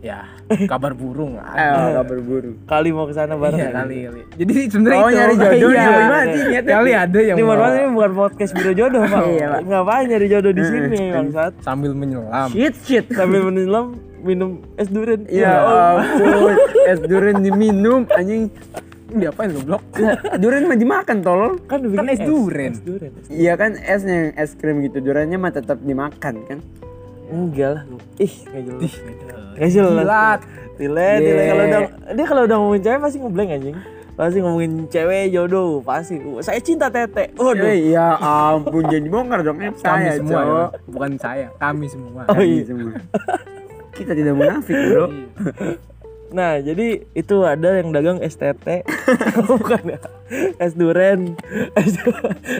ya 0.00 0.20
kabar 0.68 0.92
burung 0.92 1.40
Eh, 1.40 1.64
ada. 1.64 2.04
kabar 2.04 2.18
burung. 2.20 2.56
Kali 2.64 2.88
mau 2.90 3.08
ke 3.08 3.14
sana 3.14 3.32
bareng. 3.34 3.56
Iya 3.56 3.64
ya? 3.64 3.72
kali 3.74 3.96
kali. 4.04 4.20
Jadi 4.36 4.54
sebenarnya 4.68 5.00
Oh, 5.00 5.08
itu 5.08 5.16
nyari 5.16 5.34
jodoh 5.34 5.70
iya. 5.72 5.80
gimana 5.82 6.16
sih 6.28 6.42
niatnya? 6.44 6.74
Kali 6.76 6.90
ada 6.92 7.18
yang 7.18 7.36
mau 7.38 7.48
maaf 7.50 7.72
ini 7.72 7.88
bukan 7.88 8.12
podcast 8.12 8.52
biro 8.52 8.72
jodoh, 8.74 9.00
Pak. 9.02 9.22
Iya, 9.26 9.46
Pak. 9.48 9.60
Ngapain 9.64 10.04
nyari 10.06 10.26
jodoh 10.28 10.52
di 10.52 10.62
sini, 10.62 10.98
Bangsat? 11.08 11.52
sambil 11.58 11.92
menyelam. 11.96 12.48
Shit 12.52 12.74
shit. 12.84 13.04
Sambil 13.10 13.40
menyelam 13.42 13.86
minum 14.20 14.50
es 14.76 14.88
durian. 14.88 15.20
Ya 15.24 15.52
ampun, 15.96 16.52
es 16.84 17.00
durian 17.00 17.40
diminum 17.40 18.04
anjing. 18.12 18.52
Diapain 19.14 19.48
goblok? 19.48 19.82
Lah, 19.94 20.18
Durian 20.36 20.66
mah 20.66 20.74
dimakan 20.74 21.18
tolol. 21.20 21.52
Kan, 21.64 21.86
Kan 21.86 22.06
es 22.08 22.18
durian. 22.18 22.72
Es 22.72 22.82
durian. 22.82 23.12
Iya 23.28 23.54
kan 23.54 23.74
esnya 23.76 24.10
yang 24.12 24.30
es 24.34 24.50
krim 24.52 24.82
gitu, 24.82 24.98
duriannya 24.98 25.38
mah 25.38 25.52
tetap 25.52 25.78
dimakan 25.78 26.34
kan. 26.44 26.58
Enggak 27.24 27.70
lah. 27.72 27.82
Ih, 28.18 28.34
enggak 28.44 28.62
jelas. 28.66 28.92
Enggak 29.54 29.70
jelas. 29.70 29.94
Jilat. 29.96 30.40
Tilet, 30.74 31.18
Iya. 31.18 31.30
tilet. 31.30 31.46
Kalau 31.46 31.64
udah 31.64 31.80
dia 32.10 32.26
kalau 32.26 32.42
udah 32.42 32.56
ngomongin 32.58 32.82
cewek 32.82 33.00
pasti 33.00 33.16
ngeblank 33.18 33.50
anjing. 33.52 33.76
Pasti 34.14 34.38
ngomongin 34.38 34.72
cewek 34.88 35.24
jodoh, 35.30 35.70
pasti. 35.80 36.14
Saya 36.38 36.58
cinta 36.58 36.86
tete. 36.86 37.30
Waduh. 37.34 37.66
Eh, 37.66 37.90
ya 37.90 38.14
ampun 38.14 38.82
jadi 38.84 39.06
bongkar 39.06 39.42
dong 39.42 39.58
eh, 39.58 39.70
Kami 39.70 39.78
saya 39.80 40.10
semua 40.16 40.30
ya. 40.30 40.38
cowok. 40.40 40.68
Bukan 40.90 41.12
saya, 41.16 41.46
kami 41.56 41.86
semua. 41.86 42.22
Oh, 42.24 42.34
Kami 42.34 42.46
iya. 42.48 42.62
semua. 42.64 42.90
Kita 43.90 44.10
tidak 44.10 44.34
munafik, 44.34 44.74
Bro. 44.74 45.04
Nah, 46.34 46.58
jadi 46.58 47.06
itu 47.14 47.36
ada 47.46 47.78
yang 47.78 47.94
dagang 47.94 48.18
STT. 48.18 48.82
Bukan 49.48 49.82
ya. 49.86 49.98
Es 50.58 50.74
duren. 50.74 51.38
Es, 51.78 51.94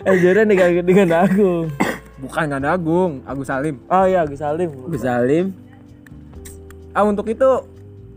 es 0.06 0.18
duren 0.22 0.46
dengan 0.46 0.70
dengan 0.86 1.08
Agung. 1.26 1.74
Bukan 2.22 2.46
ada 2.54 2.78
Agung, 2.78 3.26
Agus 3.26 3.50
Salim. 3.50 3.82
Oh 3.90 4.06
iya, 4.06 4.22
Agus 4.22 4.38
Salim. 4.38 4.70
Gus 4.70 5.02
Salim. 5.02 5.50
Ah 6.94 7.02
untuk 7.02 7.26
itu 7.26 7.66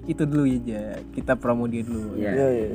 itu 0.06 0.24
dulu 0.30 0.46
aja. 0.46 1.02
Kita 1.18 1.34
promo 1.34 1.66
dia 1.66 1.82
dulu. 1.82 2.14
Ya. 2.22 2.38
Iya, 2.38 2.48
iya. 2.54 2.68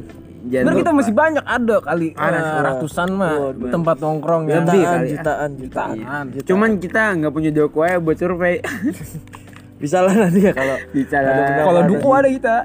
Jangan 0.43 0.67
Bener 0.67 0.79
kita 0.83 0.91
masih 0.91 1.15
banyak 1.15 1.45
ada 1.47 1.77
kali 1.79 2.09
Ada, 2.19 2.35
eh, 2.35 2.43
ada. 2.43 2.61
ratusan 2.75 3.09
mah 3.15 3.55
Waduh. 3.55 3.71
tempat 3.71 3.97
nongkrong 4.03 4.43
ya. 4.51 4.59
Jutaan, 4.59 4.75
ya. 4.75 5.11
jutaan, 5.15 5.51
jutaan. 5.55 5.95
Jutaan. 6.03 6.25
Cuman 6.51 6.71
kita 6.83 7.15
nggak 7.15 7.31
punya 7.31 7.51
doku 7.55 7.79
aja 7.87 8.03
buat 8.03 8.19
survei. 8.19 8.59
Bisa 9.83 9.99
lah 9.99 10.15
nanti 10.17 10.41
ya 10.41 10.53
kalau 10.55 10.77
Bisa 10.89 11.17
Ada 11.19 11.31
lah. 11.35 11.65
Kalau 11.67 11.81
duku 11.85 12.09
ada 12.09 12.29
kita. 12.31 12.57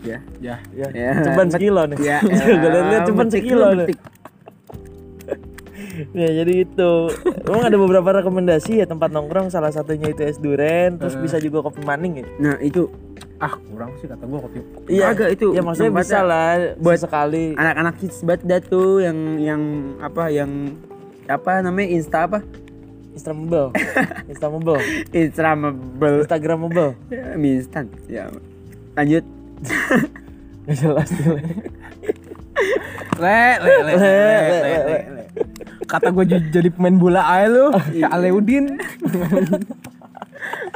Ya. 0.00 0.18
Ya. 0.36 0.56
ya, 0.72 0.86
Ya. 0.92 1.12
ceban 1.22 1.48
sekilo 1.48 1.82
nih. 1.86 1.98
Ya. 1.98 2.18
Gue 2.24 2.70
lihat 2.88 3.02
ceban 3.04 3.28
sekilo 3.28 3.68
nih. 3.74 3.86
Ya 6.10 6.28
jadi 6.34 6.66
itu. 6.66 6.92
Emang 7.44 7.62
ada 7.62 7.76
beberapa 7.76 8.10
rekomendasi 8.14 8.82
ya 8.82 8.86
tempat 8.86 9.08
nongkrong 9.08 9.46
salah 9.46 9.70
satunya 9.70 10.10
itu 10.10 10.22
es 10.22 10.36
duren, 10.36 10.98
terus 10.98 11.14
bisa 11.14 11.38
juga 11.38 11.62
kopi 11.62 11.80
maning 11.80 12.18
ya. 12.18 12.26
Nah, 12.40 12.56
itu 12.58 12.90
Ah 13.36 13.50
kurang 13.50 13.90
sih 13.98 14.06
kata 14.06 14.24
gua 14.24 14.40
kopi. 14.40 14.62
Iya, 14.86 15.10
Kagak, 15.10 15.30
itu 15.34 15.46
Ya 15.52 15.60
maksudnya 15.60 15.90
bisa 15.92 16.22
lah 16.22 16.78
buat- 16.78 16.98
sekali. 16.98 17.52
anak-anak 17.52 17.94
kids 17.98 18.22
banget 18.22 18.42
dah 18.44 18.60
tuh 18.62 19.02
yang 19.02 19.18
yang 19.36 19.62
apa 19.98 20.30
yang 20.30 20.50
apa 21.26 21.58
namanya 21.60 21.88
insta 21.90 22.24
apa 22.24 22.46
Instagramable. 23.16 23.70
Instagramable. 24.26 24.78
instagramable 25.14 26.14
Instagramable. 26.26 26.88
ya, 27.14 27.24
mie 27.38 27.62
instan 27.62 27.86
ya 28.10 28.26
lanjut 28.98 29.24
Gak 30.64 30.76
jelas. 30.80 31.10
Le, 33.20 33.40
le, 33.60 33.74
le, 33.84 33.92
le, 33.94 34.00
le, 34.00 34.76
le, 34.80 34.96
le. 35.12 35.22
Kata 35.84 36.08
gue 36.08 36.24
jadi 36.24 36.68
pemain 36.72 36.96
bola 36.96 37.20
aja 37.20 37.52
lu, 37.52 37.68
ya 37.92 38.08
Aleudin. 38.08 38.80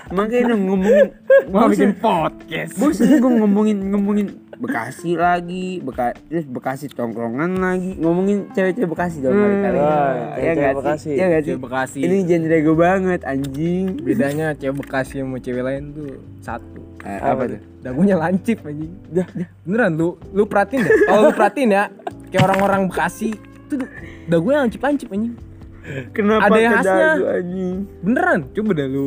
makanya 0.09 0.57
ngomongin 0.57 1.09
Mau 1.49 1.69
bikin 1.69 1.97
podcast. 1.97 2.77
bosan 2.77 3.17
gue 3.17 3.33
ngomongin 3.41 3.79
ngomongin 3.93 4.29
Bekasi 4.59 5.15
lagi, 5.15 5.79
Beka, 5.79 6.19
terus 6.27 6.45
Bekasi 6.45 6.91
tongkrongan 6.91 7.63
lagi, 7.63 7.95
ngomongin 7.95 8.51
cewek-cewek 8.51 8.91
Bekasi 8.91 9.23
dong 9.23 9.39
kali-kali. 9.39 9.79
wah, 9.79 10.35
ya 10.35 10.51
cewek-cewek 10.51 10.55
nggak 10.59 10.75
Bekasi. 10.75 10.99
sih? 10.99 11.15
Ya 11.15 11.25
nggak 11.31 11.43
sih? 11.43 11.49
Cewek 11.49 11.63
Bekasi. 11.63 11.99
Ini 12.03 12.17
genre 12.27 12.57
gue 12.59 12.77
banget, 12.77 13.21
anjing. 13.23 13.85
Bedanya 14.03 14.47
cewek 14.59 14.77
Bekasi 14.83 15.15
sama 15.23 15.39
cewek 15.39 15.63
lain 15.63 15.83
tuh 15.95 16.11
satu. 16.43 16.83
Eh, 17.07 17.21
apa 17.23 17.43
tuh? 17.47 17.61
Dagunya 17.79 18.15
lancip 18.19 18.59
anjing. 18.67 18.93
Dah, 19.09 19.27
Beneran 19.63 19.93
lu, 19.95 20.09
lu 20.35 20.43
perhatiin 20.45 20.83
deh. 20.83 20.93
Kalau 21.07 21.21
lu 21.23 21.33
perhatiin 21.33 21.71
ya, 21.71 21.85
kayak 22.29 22.43
orang-orang 22.43 22.91
Bekasi 22.91 23.39
itu 23.39 23.75
dagunya 24.27 24.67
lancip-lancip 24.67 25.07
anjing. 25.09 25.39
Kenapa 26.11 26.47
Ada 26.47 26.59
yang 26.59 26.73
khasnya. 26.75 27.09
anjing? 27.35 27.77
Beneran, 28.01 28.41
coba 28.51 28.71
deh 28.73 28.87
lu. 28.87 29.07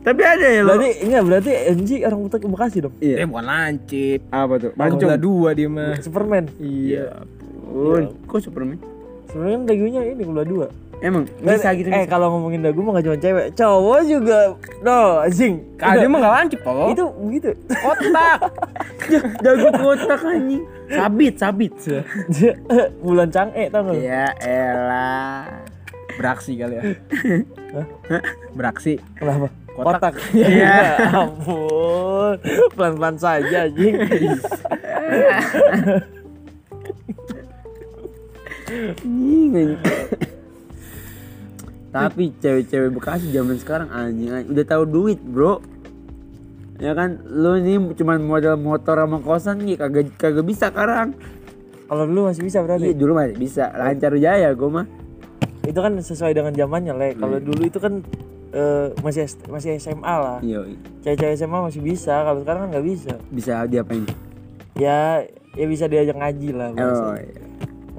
Tapi 0.00 0.22
ada 0.22 0.46
ya 0.46 0.60
lo. 0.60 0.68
Berarti 0.72 0.90
enggak 1.02 1.22
berarti 1.24 1.50
NG 1.72 1.90
orang 2.02 2.20
Bekasi 2.22 2.48
Bekasi 2.48 2.78
dong. 2.80 2.94
Eh 2.98 3.06
Iya. 3.12 3.24
bukan 3.24 3.44
lancip. 3.44 4.18
Apa 4.28 4.54
tuh? 4.56 4.70
Mancung. 4.74 5.10
Dua 5.16 5.48
dia 5.52 5.68
mah. 5.68 5.96
Superman. 5.98 6.44
Iya. 6.56 7.24
Oh, 7.66 7.96
kok 8.26 8.40
Superman? 8.40 8.80
Sebenarnya 9.28 9.54
kan 9.54 9.64
dagunya 9.64 10.00
ini 10.04 10.22
belah 10.24 10.42
dua. 10.42 10.66
Emang 11.00 11.24
Dan, 11.40 11.56
bisa 11.56 11.72
gitu. 11.72 11.88
Eh 11.88 12.04
kalau 12.04 12.28
ngomongin 12.28 12.60
dagu 12.60 12.84
mah 12.84 12.92
gak 12.92 13.08
cuma 13.08 13.16
cewek, 13.16 13.46
cowok 13.56 14.00
juga. 14.04 14.38
No, 14.84 15.24
anjing. 15.24 15.64
Dia 15.78 16.04
mah 16.04 16.18
gak 16.20 16.34
lancip 16.34 16.60
toh. 16.60 16.92
Itu 16.92 17.04
begitu. 17.16 17.48
kotak. 17.70 18.38
dagu 19.40 19.66
kotak 19.80 20.20
anjing. 20.20 20.62
Sabit, 20.90 21.34
sabit. 21.38 21.72
Bulan 23.04 23.32
Cange 23.32 23.72
tau 23.72 23.80
gak? 23.80 23.94
lu? 23.94 24.02
Ya 24.02 24.28
elah. 24.44 25.64
Beraksi 26.20 26.52
kali 26.52 26.74
ya. 26.76 26.82
Beraksi. 28.58 29.00
Kenapa? 29.16 29.48
Kotak. 29.72 30.12
Kotak. 30.12 30.14
Ya 30.36 31.00
ampun. 31.16 32.36
Pelan-pelan 32.76 33.16
saja 33.16 33.64
anjing. 33.64 33.94
Anjing, 38.68 39.50
anjing. 39.56 39.80
Tapi 41.90 42.24
cewek-cewek 42.38 42.90
Bekasi 42.94 43.34
zaman 43.34 43.58
sekarang 43.58 43.88
anjing, 43.90 44.30
anjing 44.30 44.52
udah 44.52 44.66
tahu 44.68 44.84
duit, 44.86 45.18
Bro. 45.18 45.58
Ya 46.78 46.94
kan, 46.94 47.18
lu 47.26 47.58
ini 47.58 47.76
cuman 47.92 48.22
modal 48.22 48.56
motor 48.56 48.96
sama 48.96 49.18
kosan 49.20 49.64
nih 49.66 49.76
kagak 49.76 50.14
kagak 50.16 50.46
bisa 50.46 50.70
sekarang. 50.70 51.12
Kalau 51.90 52.06
dulu 52.06 52.30
masih 52.30 52.46
bisa 52.46 52.62
Iya, 52.62 52.64
berarti. 52.64 52.88
dulu 52.94 53.12
masih 53.18 53.36
bisa 53.36 53.64
lancar 53.74 54.12
jaya 54.16 54.48
gua 54.54 54.70
mah. 54.70 54.86
Itu 55.64 55.78
kan 55.80 55.92
sesuai 56.00 56.32
dengan 56.32 56.52
zamannya, 56.56 56.94
Le. 56.96 57.10
Kalau 57.16 57.36
dulu 57.40 57.62
itu 57.68 57.78
kan 57.78 58.00
eh, 58.54 58.94
masih 59.04 59.28
masih 59.50 59.76
SMA 59.76 60.14
lah. 60.16 60.38
Iya, 60.40 60.64
Cewek-cewek 61.04 61.34
SMA 61.36 61.58
masih 61.60 61.80
bisa, 61.84 62.14
kalau 62.24 62.40
sekarang 62.42 62.60
kan 62.66 62.68
nggak 62.76 62.86
bisa. 62.86 63.14
bisa 63.30 63.64
diapain? 63.68 64.04
Ya, 64.78 65.24
ya 65.54 65.66
bisa 65.68 65.84
diajak 65.86 66.16
ngaji 66.16 66.48
lah. 66.56 66.70
Oh, 66.72 67.14
iya. 67.18 67.42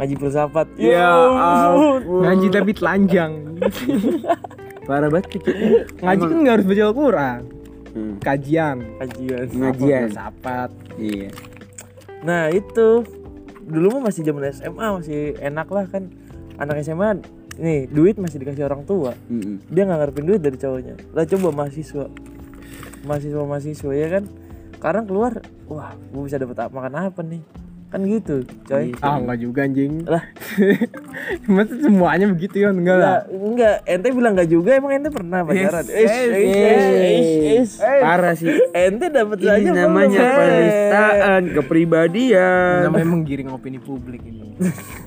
Ngaji 0.01 0.13
filsafat. 0.17 0.67
Ya 0.81 1.13
ampun. 1.37 2.25
Ngaji 2.25 2.47
tapi 2.49 2.71
telanjang. 2.73 3.31
Parah 4.89 5.13
banget. 5.13 5.37
Ngaji 6.01 6.23
kan 6.25 6.37
gak 6.41 6.53
harus 6.57 6.65
baca 6.65 6.83
Al-Quran. 6.89 7.39
Hmm, 7.91 8.13
Kajian. 8.23 8.77
Kajian. 8.97 9.45
Ngajian. 9.51 10.09
Sapat. 10.09 10.69
Iya. 10.97 11.29
Nah 12.25 12.49
itu 12.49 13.05
dulu 13.61 13.99
mah 13.99 14.09
masih 14.09 14.25
zaman 14.25 14.49
SMA 14.49 14.85
masih 14.97 15.37
enak 15.37 15.67
lah 15.69 15.85
kan 15.85 16.09
anak 16.57 16.81
SMA 16.81 17.21
nih 17.59 17.89
duit 17.91 18.15
masih 18.15 18.39
dikasih 18.39 18.63
orang 18.63 18.87
tua. 18.87 19.11
Mm-mm. 19.27 19.59
dia 19.67 19.83
nggak 19.83 19.99
ngarepin 19.99 20.25
duit 20.27 20.41
dari 20.43 20.55
cowoknya. 20.55 20.95
Lah 21.11 21.25
coba 21.27 21.47
mahasiswa. 21.51 22.05
Mahasiswa 23.03 23.41
mahasiswa 23.43 23.91
ya 23.91 24.07
kan? 24.07 24.23
Sekarang 24.77 25.05
keluar 25.05 25.41
wah 25.69 25.93
gue 25.93 26.21
bisa 26.25 26.37
dapat 26.41 26.57
apa- 26.57 26.73
makan 26.73 26.93
apa 27.11 27.21
nih 27.21 27.41
kan 27.91 28.01
gitu 28.01 28.35
coy 28.63 28.95
Ah 28.97 29.19
enggak 29.19 29.37
juga 29.37 29.59
anjing. 29.61 30.07
lah 30.07 30.23
Masa 31.51 31.75
semuanya 31.77 32.25
begitu 32.25 32.55
ya? 32.57 32.71
Enggak 32.71 32.95
lah. 32.95 33.27
enggak 33.27 33.43
enggak 33.51 33.75
ente 33.85 34.07
bilang 34.09 34.31
enggak 34.31 34.47
juga 34.47 34.69
emang 34.73 34.91
ente 34.93 35.09
pernah 35.09 35.43
pacaran 35.43 35.83
Yes, 35.83 36.07
yes, 36.07 36.31
yes. 36.31 36.83
ish, 36.87 37.35
ish. 37.51 37.73
Parah 37.77 38.33
sih. 38.33 38.47
ente 38.71 39.05
dapat 39.07 39.37
Ini 39.37 39.45
saja 39.45 39.69
namanya 39.75 40.17
belum, 40.17 40.31
eh? 40.31 40.39
penistaan 40.39 41.41
kepribadian. 41.51 42.79
Namanya 42.87 43.07
menggiring 43.09 43.49
opini 43.51 43.77
publik 43.77 44.23
ini. 44.23 44.55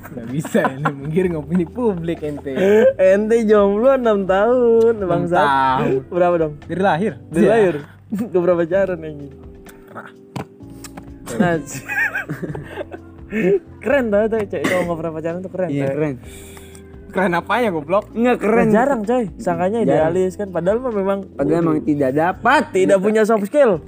Gak 0.04 0.26
bisa 0.28 0.60
ini 0.68 0.84
menggiring 0.84 1.34
opini 1.34 1.64
publik 1.64 2.20
ente. 2.20 2.52
ente 2.94 3.36
jomblo 3.44 3.96
6 3.96 4.04
tahun 4.26 4.94
bangsa 5.00 5.38
tahun. 5.40 6.04
berapa 6.06 6.34
dong 6.38 6.52
Dari 6.62 6.82
lahir. 6.82 7.12
Dari 7.28 7.46
lahir 7.46 7.74
Gue 8.10 8.40
berapa 8.40 8.60
pacaran 8.60 9.00
anjing 9.00 9.32
Nah 11.34 11.56
Keren 13.78 14.04
tau 14.08 14.24
tuh 14.26 14.38
cewek 14.42 14.64
cowok 14.64 14.82
gak 14.84 14.96
pernah 14.96 15.12
pacaran 15.12 15.38
tuh 15.40 15.50
keren 15.50 15.68
Iya 15.68 15.84
coy. 15.84 15.94
keren. 15.94 16.14
Keren 17.08 17.32
apanya 17.32 17.68
goblok? 17.70 18.04
Enggak 18.10 18.36
Nah, 18.36 18.42
keren. 18.42 18.68
jarang 18.70 19.00
coy 19.02 19.24
Sangkanya 19.36 19.80
Jarang. 19.80 20.12
idealis 20.12 20.34
kan 20.34 20.48
Padahal 20.48 20.78
mah 20.78 20.92
memang 20.92 21.18
Padahal 21.30 21.60
emang 21.60 21.78
tidak 21.80 22.10
dapat. 22.12 22.62
Tidak 22.70 22.98
punya 22.98 23.22
soft 23.22 23.44
skill 23.44 23.78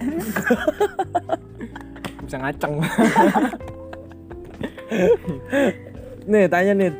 Bisa 2.23 2.37
ngaceng. 2.37 2.83
Nih 6.25 6.45
tanya 6.47 6.73
nih 6.75 6.91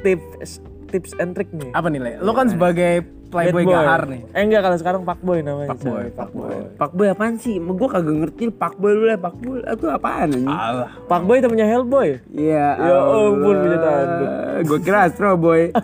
tips 0.00 0.62
tips 0.86 1.10
and 1.16 1.34
trick 1.34 1.50
nih. 1.50 1.70
Apa 1.72 1.88
nih, 1.88 1.98
Le? 1.98 2.12
Lo 2.20 2.30
kan 2.30 2.46
sebagai 2.46 3.02
playboy 3.26 3.62
Bad 3.62 3.66
boy. 3.66 3.74
gahar 3.76 4.02
nih. 4.06 4.20
Eh 4.28 4.42
enggak 4.42 4.62
kalau 4.62 4.76
sekarang 4.76 5.02
fuckboy 5.02 5.38
namanya. 5.40 5.70
Fuckboy, 5.70 5.90
coy. 6.02 6.08
fuckboy. 6.12 6.54
Pakboy 6.76 7.06
apaan 7.08 7.34
sih? 7.36 7.56
Gue 7.56 7.88
kagak 7.88 8.16
ngerti 8.16 8.42
pakboy 8.50 8.90
dulu 8.92 9.06
ya 9.06 9.18
pakboy 9.18 9.58
itu 9.60 9.86
apaan 9.86 10.28
anjing? 10.30 10.46
Alah. 10.46 10.90
Fuckboy 11.04 11.36
temennya 11.38 11.66
Hellboy. 11.66 12.08
Iya. 12.28 12.66
Ya 12.76 12.94
ampun, 12.96 13.54
punya 13.56 13.78
tanduk. 13.78 14.30
Gue 14.64 14.78
kira 14.80 14.98
Astro 15.04 15.34
Boy. 15.34 15.62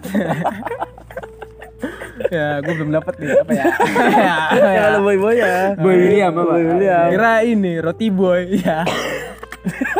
ya, 2.30 2.60
gue 2.60 2.72
belum 2.72 2.90
dapat 2.92 3.14
nih 3.18 3.28
apa 3.36 3.52
ya. 3.52 3.64
Ya 4.72 4.80
kalau 4.86 5.00
boy 5.02 5.16
boy 5.18 5.34
ya. 5.34 5.74
Boy 5.74 5.94
William 5.98 6.32
apa? 6.32 6.44
Boy 6.48 6.64
William. 6.64 7.06
Kira 7.10 7.32
ini 7.42 7.72
roti 7.78 8.08
boy 8.08 8.40
ya. 8.56 8.80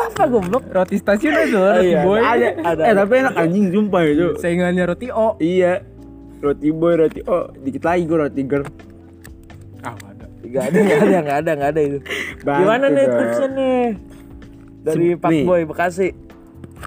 Apa 0.03 0.27
goblok? 0.27 0.67
Roti 0.67 0.99
stasiun 0.99 1.39
itu 1.41 1.55
Oh, 1.55 1.71
roti 1.71 1.87
iya. 1.89 2.03
boy. 2.03 2.19
Ada 2.19 2.47
ada. 2.67 2.83
Eh 2.83 2.95
tapi 2.97 3.13
enak 3.17 3.35
anjing 3.37 3.65
sumpah 3.71 4.03
itu. 4.03 4.29
Saingannya 4.37 4.85
roti 4.85 5.07
O. 5.09 5.39
Iya. 5.39 5.87
Roti 6.43 6.69
boy, 6.75 6.95
roti 6.99 7.21
oh, 7.31 7.55
dikit 7.55 7.87
lagi 7.87 8.03
gue 8.03 8.19
roti 8.19 8.43
girl. 8.43 8.67
Ah, 9.87 9.95
nggak 9.95 10.11
ada. 10.11 10.27
Enggak 10.43 10.65
ada, 10.67 10.79
enggak 10.83 10.99
ada, 10.99 11.17
enggak 11.23 11.39
ada, 11.39 11.51
enggak 11.55 11.71
ada 11.71 11.81
itu. 11.81 11.99
Bangke 12.43 12.61
Gimana 12.61 12.85
nih 12.91 13.07
tipsnya 13.07 13.49
nih? 13.55 13.85
Dari 14.83 15.07
Se- 15.07 15.19
fuckboy 15.23 15.63
Bekasi. 15.71 16.09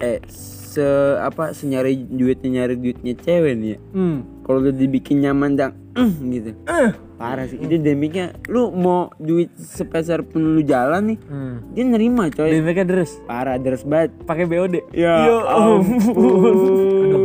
Eh, 0.04 0.20
se 0.28 0.86
apa 1.24 1.56
senyari 1.56 2.04
duitnya 2.04 2.60
nyari 2.60 2.76
duitnya 2.76 3.16
cewek 3.16 3.54
nih 3.56 3.70
ya. 3.74 3.78
Hmm. 3.96 4.18
Kalau 4.44 4.60
udah 4.60 4.74
dibikin 4.76 5.24
nyaman 5.24 5.56
dan 5.56 5.72
gitu. 6.36 6.52
Eh. 6.68 6.92
Parah 7.16 7.44
sih. 7.44 7.56
Itu 7.56 7.76
demiknya 7.76 8.30
lu 8.46 8.68
mau 8.70 9.08
duit 9.16 9.48
sepeser 9.56 10.20
pun 10.20 10.52
lu 10.52 10.60
jalan 10.60 11.00
nih, 11.06 11.18
Hmm. 11.22 11.56
dia 11.72 11.82
nerima 11.82 12.28
coy. 12.28 12.50
Demeknya 12.50 12.84
deres. 12.84 13.16
Parah 13.24 13.56
deres 13.56 13.82
banget. 13.82 14.12
Pakai 14.22 14.44
BOD. 14.44 14.84
Ya 14.92 15.24
Aduh, 15.24 15.42
ampun. 15.80 16.54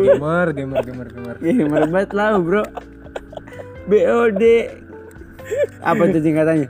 gamer, 0.01 0.47
gamer, 0.53 0.79
gamer, 0.81 1.07
gamer. 1.09 1.35
Ya 1.39 1.51
gimana 1.53 1.85
banget 1.85 2.11
lah 2.11 2.35
bro. 2.35 2.63
BOD. 3.83 4.43
Apa 5.81 6.01
tuh 6.07 6.21
singkatannya? 6.21 6.69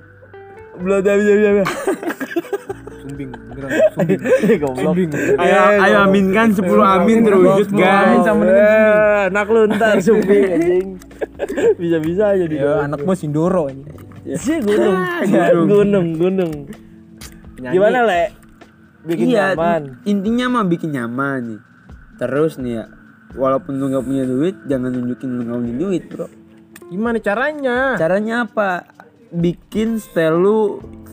Belum 0.78 0.98
ada 0.98 1.12
bisa 1.14 1.32
bisa. 1.36 1.66
Sumbing, 3.02 3.30
beneran. 3.30 3.70
Sumbing. 3.94 4.20
Goblok. 4.62 4.82
Sumbing. 4.82 5.10
Ayo, 5.36 5.58
ayo 5.78 5.98
aminkan 6.02 6.48
10 6.50 6.66
amin 6.66 7.18
terwujud 7.22 7.70
guys. 7.72 8.24
sama 8.24 8.42
dengan 8.44 8.58
Eh, 8.58 9.30
anak 9.30 9.46
lu 9.48 9.62
ntar 9.70 9.96
sumping 10.00 10.42
anjing. 10.48 10.88
Bisa-bisa 11.82 12.34
aja 12.34 12.46
di 12.46 12.58
Ya, 12.58 12.86
anakmu 12.86 13.14
Sindoro 13.14 13.68
ini. 13.68 13.84
Sih 14.38 14.62
gunung. 14.62 14.98
gunung. 15.26 15.68
gunung, 15.68 16.08
gunung. 16.16 16.54
Penyanyi. 17.56 17.74
Gimana, 17.74 18.00
Le? 18.06 18.24
Bikin 19.02 19.26
iya, 19.28 19.58
nyaman. 19.58 19.82
intinya 20.06 20.46
mah 20.48 20.66
bikin 20.66 20.94
nyaman 20.94 21.40
nih. 21.42 21.60
Terus 22.22 22.62
nih 22.62 22.74
ya, 22.78 22.84
walaupun 23.34 23.82
lu 23.82 23.90
nggak 23.90 24.06
punya 24.06 24.24
duit, 24.30 24.56
jangan 24.70 24.94
nunjukin 24.94 25.30
lu 25.32 25.42
nggak 25.42 25.58
punya 25.58 25.76
duit, 25.76 26.04
bro. 26.06 26.28
Gimana 26.86 27.18
caranya? 27.18 27.98
Caranya 27.98 28.46
apa? 28.46 28.86
Bikin 29.34 29.98
style 29.98 30.38
lu 30.38 30.60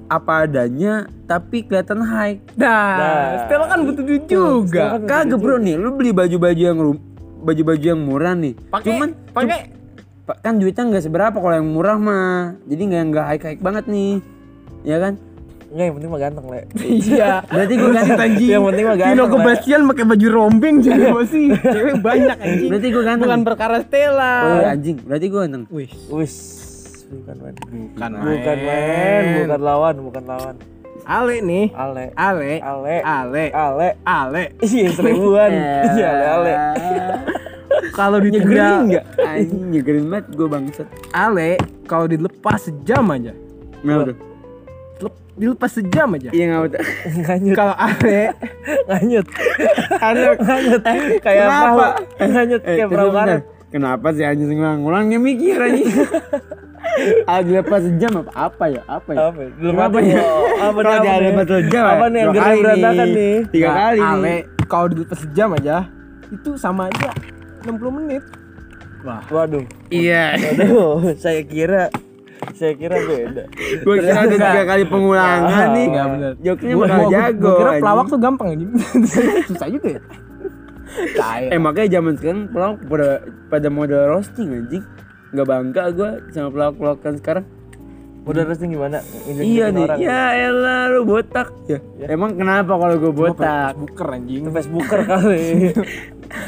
apa 0.09 0.45
adanya, 0.45 1.09
tapi 1.25 1.65
kelihatan 1.65 2.05
high. 2.05 2.45
Nah, 2.57 2.97
Nah. 2.97 3.25
Stella 3.49 3.67
kan 3.69 3.81
butuh 3.85 4.05
duit 4.05 4.25
juga. 4.29 5.01
Kagak 5.05 5.41
bro 5.41 5.57
nih, 5.57 5.81
lu 5.81 5.97
beli 5.97 6.13
baju-baju 6.13 6.61
yang 6.61 6.77
baju-baju 7.41 7.85
yang 7.85 8.01
murah 8.05 8.37
nih. 8.37 8.53
Pakai, 8.69 8.85
Cuman 8.85 9.09
pakai. 9.33 9.61
Kan 10.39 10.61
duitnya 10.61 10.85
nggak 10.85 11.05
seberapa 11.05 11.37
kalau 11.37 11.55
yang 11.57 11.69
murah 11.69 11.97
mah. 11.97 12.59
Jadi 12.67 12.83
nggak 12.85 13.05
nggak 13.09 13.25
high 13.25 13.41
high 13.41 13.61
banget 13.61 13.85
nih. 13.89 14.13
Ya 14.85 14.99
kan? 15.01 15.17
Enggak, 15.69 15.85
yang 15.85 15.95
penting 16.01 16.11
mah 16.11 16.21
ganteng, 16.21 16.47
Le. 16.49 16.61
Iya. 17.13 17.45
Berarti 17.45 17.75
gue 17.77 17.91
ganteng. 17.93 18.19
anjing. 18.25 18.49
Yang 18.49 18.65
penting 18.73 18.85
mah 18.89 18.97
ganteng, 18.97 19.13
Vino 19.13 19.25
Le. 19.25 19.33
Kebastian 19.37 19.81
pakai 19.85 20.05
baju 20.09 20.27
rombeng 20.33 20.77
jadi 20.87 21.03
apa 21.13 21.23
sih? 21.29 21.47
Cewek 21.53 21.97
banyak 22.01 22.37
anjing. 22.41 22.69
Berarti 22.73 22.89
gue 22.89 23.05
ganteng. 23.05 23.29
Bukan 23.29 23.43
perkara 23.45 23.77
Stella. 23.85 24.35
Oh, 24.41 24.57
iya, 24.65 24.69
anjing. 24.73 24.97
Berarti 25.05 25.27
gue 25.29 25.41
ganteng. 25.45 25.65
Wih, 25.69 25.91
Wis, 26.09 26.35
bukan 27.13 27.37
main. 27.37 27.55
bukan 27.61 28.11
Bukan 28.17 28.59
main, 28.65 29.23
bukan 29.45 29.61
lawan, 29.61 29.95
bukan 30.01 30.25
lawan. 30.25 30.55
Ale 31.05 31.37
nih. 31.41 31.67
Ale. 31.73 32.05
Ale. 32.17 32.53
Ale. 32.61 32.97
Ale. 33.05 33.45
Ale. 33.53 33.89
Ale. 34.05 34.43
Iya, 34.61 34.89
seribuan. 34.93 35.53
Iya, 35.97 36.09
ale 36.09 36.27
ale. 36.29 36.53
Kalau 37.99 38.19
Nyegerin 38.19 38.39
ditinggal 38.39 38.75
enggak? 38.81 39.05
Anjing 39.19 39.63
nyegerin 39.69 40.05
banget 40.07 40.27
gue 40.31 40.47
bangsat. 40.47 40.87
Ale 41.11 41.51
kalau 41.85 42.07
dilepas 42.07 42.61
sejam 42.63 43.03
aja. 43.11 43.33
Kenapa 43.77 44.03
tuh? 44.05 44.17
Lep- 45.01 45.21
Dilepas 45.35 45.71
sejam 45.73 46.09
aja. 46.15 46.31
Iya 46.31 46.45
nggak 46.49 46.63
betul. 46.65 46.81
Nganyut, 47.21 47.55
Kalau 47.59 47.75
Ale 47.77 48.23
nganyut. 48.87 49.27
Aduh. 50.01 50.35
Nganyut. 50.37 50.81
Kayak. 51.21 51.45
Kenapa? 51.45 51.87
Nganyut 52.21 52.63
Eh, 52.63 52.77
kayak 52.77 52.89
perahu 52.89 53.09
bentar, 53.09 53.19
bentar. 53.19 53.27
karet. 53.35 53.45
Kenapa 53.69 54.07
sih 54.15 54.25
anjing 54.25 54.49
ngulang-ngulang 54.49 55.05
yang 55.11 55.21
mikir 55.21 55.59
anjing? 55.59 55.91
Ah, 57.27 57.39
dilepas 57.41 57.85
sejam 57.85 58.11
apa 58.17 58.33
apa 58.49 58.65
ya? 58.67 58.83
Apa 58.89 59.11
ya? 59.13 59.19
Apa? 59.29 59.41
Ada. 59.45 60.01
ya? 60.01 60.23
Apa 60.59 60.79
Kalau 60.81 60.97
nih, 60.97 60.99
apa 60.99 61.13
nih? 61.13 61.21
dilepas 61.21 61.47
sejam 61.53 61.85
Apa 61.85 62.07
nih 62.09 62.19
yang 62.19 62.31
berantakan 62.33 63.07
nih? 63.09 63.37
Tiga 63.47 63.67
Nah, 63.67 63.75
kali 63.77 63.99
Ale 64.01 64.35
kalau 64.65 64.87
dilepas 64.89 65.19
sejam 65.21 65.49
aja 65.53 65.77
itu 66.27 66.51
sama 66.57 66.89
aja 66.89 67.11
60 67.71 67.99
menit. 67.99 68.25
Wah. 69.01 69.23
Waduh. 69.29 69.65
Iya. 69.89 70.35
Waduh, 70.35 71.15
saya 71.15 71.43
kira 71.43 71.93
saya 72.55 72.75
kira 72.75 72.97
beda. 72.99 73.45
Gue 73.83 73.95
kira 73.99 74.19
ada 74.19 74.35
tiga 74.35 74.63
kali 74.65 74.85
pengulangan 74.85 75.69
nih. 75.71 75.87
Enggak 75.87 76.07
bener. 76.09 76.33
Joknya 76.41 76.73
Gua- 76.73 76.83
bakal 76.83 76.99
gua- 76.99 77.13
jago. 77.13 77.43
Gua 77.45 77.55
kira 77.55 77.71
pelawak 77.79 78.07
tuh 78.09 78.19
gampang 78.19 78.49
anjing. 78.51 78.71
Susah 79.49 79.69
juga 79.69 79.89
ya. 79.95 80.01
Kayak. 81.15 81.51
Eh 81.53 81.61
makanya 81.61 81.89
zaman 81.95 82.13
sekarang 82.17 82.41
pelawak 82.49 82.79
pada 82.83 83.09
pada 83.47 83.69
model 83.69 84.01
roasting 84.09 84.49
anjing. 84.51 84.85
Gak 85.29 85.45
bangga 85.45 85.93
gue 85.93 86.11
sama 86.33 86.49
pelawak-pelawak 86.49 87.01
kan 87.05 87.15
sekarang. 87.21 87.45
Udah 88.25 88.45
roasting 88.45 88.73
gimana? 88.73 89.01
Iya 89.27 89.69
nih, 89.69 89.85
orang. 89.85 89.99
ya 90.01 90.23
elah 90.35 90.89
lu 90.89 91.05
botak. 91.05 91.49
Ya. 91.65 91.79
Emang 92.05 92.33
kenapa 92.35 92.73
kalau 92.75 92.97
gue 92.97 93.13
botak? 93.13 93.77
Buker 93.77 94.09
anjing. 94.11 94.49
Facebooker 94.49 95.01
kali. 95.05 95.45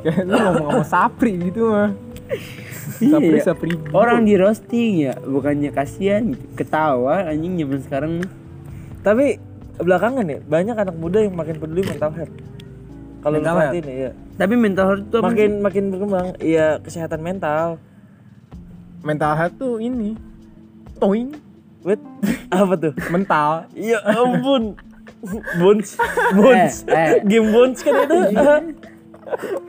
Ya, 0.06 0.14
lu 0.22 0.34
ngomong 0.34 0.68
sama 0.72 0.84
Sapri 0.84 1.32
gitu 1.40 1.68
mah. 1.68 1.90
Sapri 2.98 3.34
Iya. 3.34 3.42
Sapri. 3.42 3.70
Orang 3.90 4.22
di 4.22 4.34
roasting 4.34 4.92
ya, 5.00 5.14
bukannya 5.16 5.70
kasihan 5.70 6.22
gitu. 6.28 6.44
Ketawa 6.54 7.26
anjing 7.26 7.54
zaman 7.56 7.80
sekarang 7.80 8.10
mah. 8.18 8.30
Tapi 9.00 9.38
belakangan 9.78 10.24
ya 10.24 10.38
banyak 10.40 10.74
anak 10.74 10.94
muda 10.94 11.18
yang 11.20 11.32
makin 11.32 11.56
peduli 11.56 11.82
mental 11.82 12.10
health. 12.10 12.34
Kalau 13.18 13.34
Mental 13.34 13.54
health? 13.56 13.72
perhatiin 13.74 13.86
ya, 13.88 14.10
Tapi 14.36 14.54
mental 14.54 14.84
health 14.86 15.04
itu 15.04 15.16
apa 15.16 15.26
makin 15.26 15.50
makin 15.58 15.84
berkembang. 15.88 16.26
Iya 16.38 16.66
kesehatan 16.78 17.20
mental. 17.20 17.78
mental 18.98 19.32
health 19.32 19.54
tuh 19.56 19.78
ini. 19.78 20.18
Toing. 20.98 21.30
Wait, 21.80 22.02
apa 22.50 22.74
tuh? 22.74 22.92
Mental. 23.08 23.70
Ya 23.72 24.02
ampun. 24.04 24.74
Bones, 25.56 25.98
Bones, 26.32 26.86
Eh, 26.86 26.94
eh. 26.94 27.10
game 27.22 27.50
Bones 27.50 27.78
kan 27.80 27.94
itu. 27.96 28.18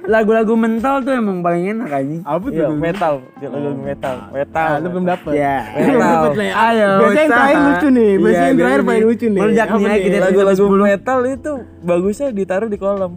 Lagu-lagu 0.07 0.53
mental 0.55 1.03
tuh 1.03 1.13
emang 1.13 1.43
paling 1.43 1.63
enak 1.75 1.89
anjing. 1.91 2.21
Apa 2.23 2.45
tuh? 2.49 2.55
Iya, 2.55 2.67
metal, 2.71 3.13
lagu 3.39 3.81
metal, 3.81 4.15
metal. 4.31 4.65
Ah, 4.65 4.77
lu 4.81 4.87
belum 4.89 5.05
dapet. 5.05 5.31
Ya. 5.35 5.57
Belum 5.79 5.99
Metal. 5.99 6.31
Le. 6.33 6.47
Ayo. 6.49 6.89
Biasanya 6.99 7.19
yang 7.19 7.31
terakhir 7.31 7.59
lucu 7.59 7.87
nih. 7.89 8.11
Biasanya 8.15 8.39
Iya, 8.39 8.47
yang 8.47 8.57
terakhir 8.57 8.81
paling 8.83 9.03
lucu 9.05 9.25
nih. 9.27 9.41
Meledak 9.41 9.67
nih 9.69 9.83
ya, 9.83 9.97
kita 9.99 10.17
Lagu-lagu 10.19 10.63
metal 10.79 11.19
itu 11.27 11.51
bagusnya 11.83 12.27
ditaruh 12.31 12.69
di 12.69 12.77
kolom, 12.77 13.13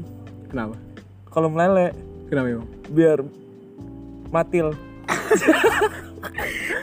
Kenapa? 0.51 0.75
kolom 1.29 1.53
lele, 1.57 1.87
Kenapa 2.29 2.47
emang? 2.51 2.69
biar 2.91 3.19
matil. 4.29 4.67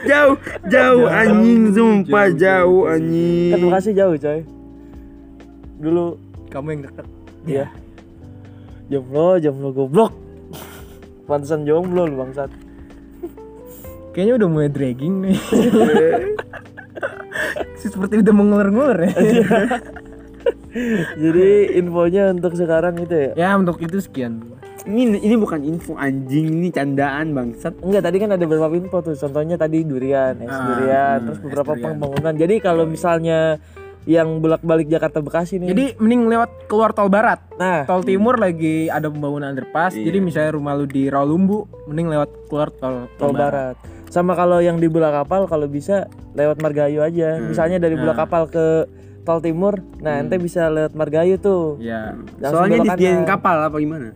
Jauh, 0.00 0.36
jauh 0.68 1.04
anjing 1.08 1.76
sumpah 1.76 2.32
jauh 2.32 2.88
anjing. 2.88 3.52
Kan 3.52 3.58
Bekasi 3.68 3.90
jauh 3.92 4.16
coy. 4.16 4.40
Dulu 5.80 6.04
Kamu 6.50 6.66
yang 6.74 6.82
deket. 6.82 7.06
Iya. 7.46 7.66
Jomblo, 8.90 9.38
jomblo 9.38 9.70
goblok. 9.70 10.12
Pantesan 11.30 11.62
jomblo 11.62 12.10
lu 12.10 12.18
bangsat. 12.18 12.50
Kayaknya 14.10 14.34
udah 14.42 14.48
mulai 14.50 14.66
dragging 14.66 15.14
nih. 15.22 15.38
Seperti 17.80 18.18
udah 18.18 18.34
mengular-ngular 18.34 18.98
ya. 19.06 19.12
Jadi 21.22 21.78
infonya 21.78 22.34
untuk 22.34 22.58
sekarang 22.58 22.98
itu 22.98 23.14
ya. 23.14 23.30
ya 23.38 23.50
untuk 23.54 23.78
itu 23.78 24.02
sekian. 24.02 24.42
Ini 24.80 25.22
ini 25.22 25.36
bukan 25.36 25.60
info 25.62 25.92
anjing, 25.94 26.50
ini 26.50 26.72
candaan 26.72 27.30
bangsat. 27.30 27.78
Enggak, 27.84 28.10
tadi 28.10 28.16
kan 28.18 28.32
ada 28.34 28.42
beberapa 28.42 28.74
info 28.74 28.98
tuh. 29.04 29.14
Contohnya 29.14 29.54
tadi 29.54 29.84
durian, 29.86 30.34
es 30.40 30.48
Ah, 30.50 30.66
durian, 30.66 31.16
hmm, 31.20 31.26
terus 31.30 31.38
beberapa 31.46 31.72
durian. 31.76 31.84
pembangunan. 31.94 32.34
Jadi 32.34 32.54
kalau 32.58 32.84
misalnya 32.88 33.60
yang 34.10 34.42
bolak-balik 34.42 34.90
Jakarta 34.90 35.22
Bekasi 35.22 35.62
nih. 35.62 35.70
Jadi 35.70 35.84
mending 36.02 36.26
lewat 36.26 36.66
keluar 36.66 36.90
tol 36.90 37.06
barat. 37.06 37.38
nah, 37.54 37.86
Tol 37.86 38.02
timur 38.02 38.42
lagi 38.42 38.90
ada 38.90 39.06
pembangunan 39.06 39.54
underpass. 39.54 39.94
Iya. 39.94 40.10
Jadi 40.10 40.18
misalnya 40.18 40.50
rumah 40.58 40.74
lu 40.74 40.90
di 40.90 41.06
Rawalumbu, 41.06 41.86
mending 41.86 42.10
lewat 42.10 42.50
keluar 42.50 42.74
tol 42.74 43.06
tol 43.14 43.30
barat. 43.30 43.78
Sama 44.10 44.34
kalau 44.34 44.58
yang 44.58 44.82
di 44.82 44.90
Bulak 44.90 45.14
Kapal 45.14 45.46
kalau 45.46 45.70
bisa 45.70 46.10
lewat 46.34 46.58
Margahayu 46.58 47.06
aja. 47.06 47.38
Hmm. 47.38 47.54
Misalnya 47.54 47.78
dari 47.78 47.94
Bulak 47.94 48.18
Nah. 48.18 48.26
Kapal 48.26 48.50
ke 48.50 48.66
tol 49.22 49.38
timur, 49.38 49.78
nah 50.02 50.18
ente 50.18 50.34
bisa 50.42 50.66
lewat 50.66 50.98
Margahayu 50.98 51.38
tuh. 51.38 51.78
Ya. 51.78 52.18
Langsung 52.42 52.66
Soalnya 52.66 52.78
disediain 52.82 53.22
kapal 53.22 53.62
apa 53.62 53.78
gimana? 53.78 54.10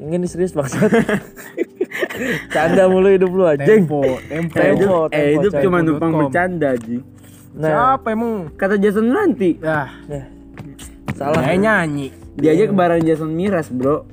Ini 0.00 0.24
serius 0.24 0.56
banget. 0.56 0.88
Canda 2.54 2.88
mulu 2.88 3.12
hidup 3.12 3.28
lu 3.28 3.44
aja. 3.44 3.60
Tempo, 3.60 4.00
tempo. 4.30 4.56
Tempo, 4.56 4.96
eh 5.12 5.36
tempo, 5.36 5.42
itu 5.42 5.48
coy. 5.52 5.60
cuma 5.66 5.78
numpang 5.84 6.12
bercanda 6.16 6.72
Ji 6.78 7.17
Nah, 7.50 7.68
Siapa 7.94 8.08
emang? 8.10 8.52
kata 8.54 8.76
Jason 8.76 9.08
nanti 9.08 9.56
Ya, 9.58 9.88
ya. 10.04 10.24
salah. 11.12 11.40
saya 11.40 11.56
nyanyi. 11.56 12.12
dia 12.34 12.52
aja 12.52 12.64
kebaran 12.66 13.00
Jason 13.00 13.30
Miras 13.30 13.66
bro 13.68 14.06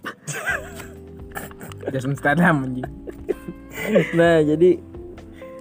Jason 1.90 2.14
Statham 2.14 2.64
anjing. 2.64 2.86
Nah, 4.12 4.40
jadi 4.40 4.78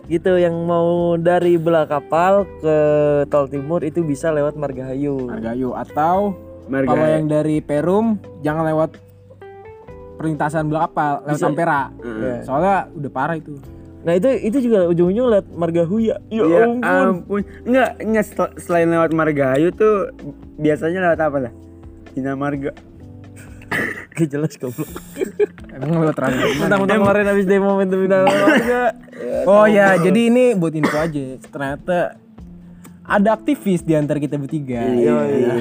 gitu 0.05 0.31
yang 0.35 0.53
mau 0.63 1.13
dari 1.15 1.55
belah 1.55 1.85
kapal 1.85 2.43
ke 2.59 2.75
tol 3.27 3.45
timur 3.45 3.81
itu 3.81 4.01
bisa 4.01 4.29
lewat 4.29 4.53
Margahayu. 4.53 5.27
Margahayu 5.27 5.69
atau 5.73 6.33
Marga 6.67 6.87
kalau 6.87 7.07
yang 7.07 7.25
dari 7.25 7.59
Perum 7.59 8.15
jangan 8.39 8.63
lewat 8.63 8.89
perlintasan 10.15 10.67
belah 10.67 10.85
kapal, 10.85 11.13
lewat. 11.25 11.41
Ampera. 11.41 11.81
Ya. 11.99 12.35
Soalnya 12.43 12.75
udah 12.91 13.11
parah 13.11 13.35
itu. 13.35 13.55
Nah, 13.99 14.15
itu 14.15 14.29
itu 14.31 14.57
juga 14.61 14.87
ujung-ujung 14.87 15.27
lewat 15.27 15.47
Margahuya. 15.51 16.23
Ya 16.27 16.43
Ya 16.45 16.59
ampun. 16.63 16.81
ampun. 16.81 17.41
Enggak, 17.63 17.89
enggak 17.99 18.25
sel- 18.25 18.55
selain 18.57 18.87
lewat 18.87 19.11
Margahayu 19.11 19.69
tuh 19.69 20.15
biasanya 20.55 21.03
lewat 21.05 21.19
apa 21.19 21.37
lah? 21.41 21.53
Cina 22.11 22.33
Marga. 22.33 22.71
Gak 24.15 24.27
jelas 24.27 24.55
goblok. 24.55 24.87
Emang 25.75 26.01
lewat 26.01 26.17
Ragu. 26.17 26.41
Mentang-mentang 26.57 26.99
kemarin 26.99 27.25
habis 27.25 27.45
demo 27.45 27.69
momentum 27.69 27.99
final 27.99 28.23
warga. 28.25 28.83
Oh 29.45 29.63
ya, 29.63 29.95
jadi 29.95 30.19
ini 30.27 30.55
buat 30.55 30.73
info 30.73 30.95
aja. 30.95 31.23
Ternyata 31.37 32.17
ada 33.01 33.29
aktivis 33.31 33.81
di 33.81 33.93
antara 33.93 34.17
kita 34.17 34.35
bertiga. 34.35 34.79
Iya, 34.81 35.17
iya. 35.29 35.53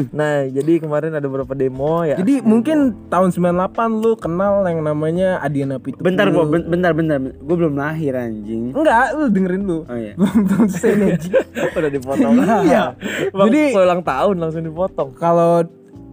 Nah, 0.18 0.48
jadi 0.48 0.72
kemarin 0.80 1.12
ada 1.16 1.26
beberapa 1.26 1.52
demo 1.52 2.02
ya. 2.02 2.16
Jadi 2.16 2.40
mungkin 2.42 3.08
tahun 3.08 3.32
98 3.32 4.02
lu 4.02 4.12
kenal 4.16 4.64
yang 4.66 4.80
namanya 4.82 5.38
Adiana 5.40 5.76
Pitu. 5.78 6.00
Bentar, 6.00 6.28
gua 6.32 6.48
ben- 6.48 6.68
bentar, 6.68 6.92
bentar. 6.92 7.18
Gue 7.20 7.56
belum 7.56 7.76
lahir 7.76 8.16
anjing. 8.16 8.72
Enggak, 8.72 9.16
lu 9.16 9.24
dengerin 9.28 9.62
lu. 9.64 9.78
Oh 9.86 9.96
iya. 9.96 10.12
Belum 10.20 10.68
nih, 10.68 11.16
anjing. 11.16 11.34
udah 11.78 11.90
dipotong. 11.90 12.32
Iya. 12.64 12.84
Bang, 13.36 13.46
Jadi 13.50 13.62
kalau 13.72 13.86
ulang 13.86 14.02
tahun 14.04 14.34
langsung 14.40 14.64
dipotong. 14.64 15.10
kalau 15.16 15.64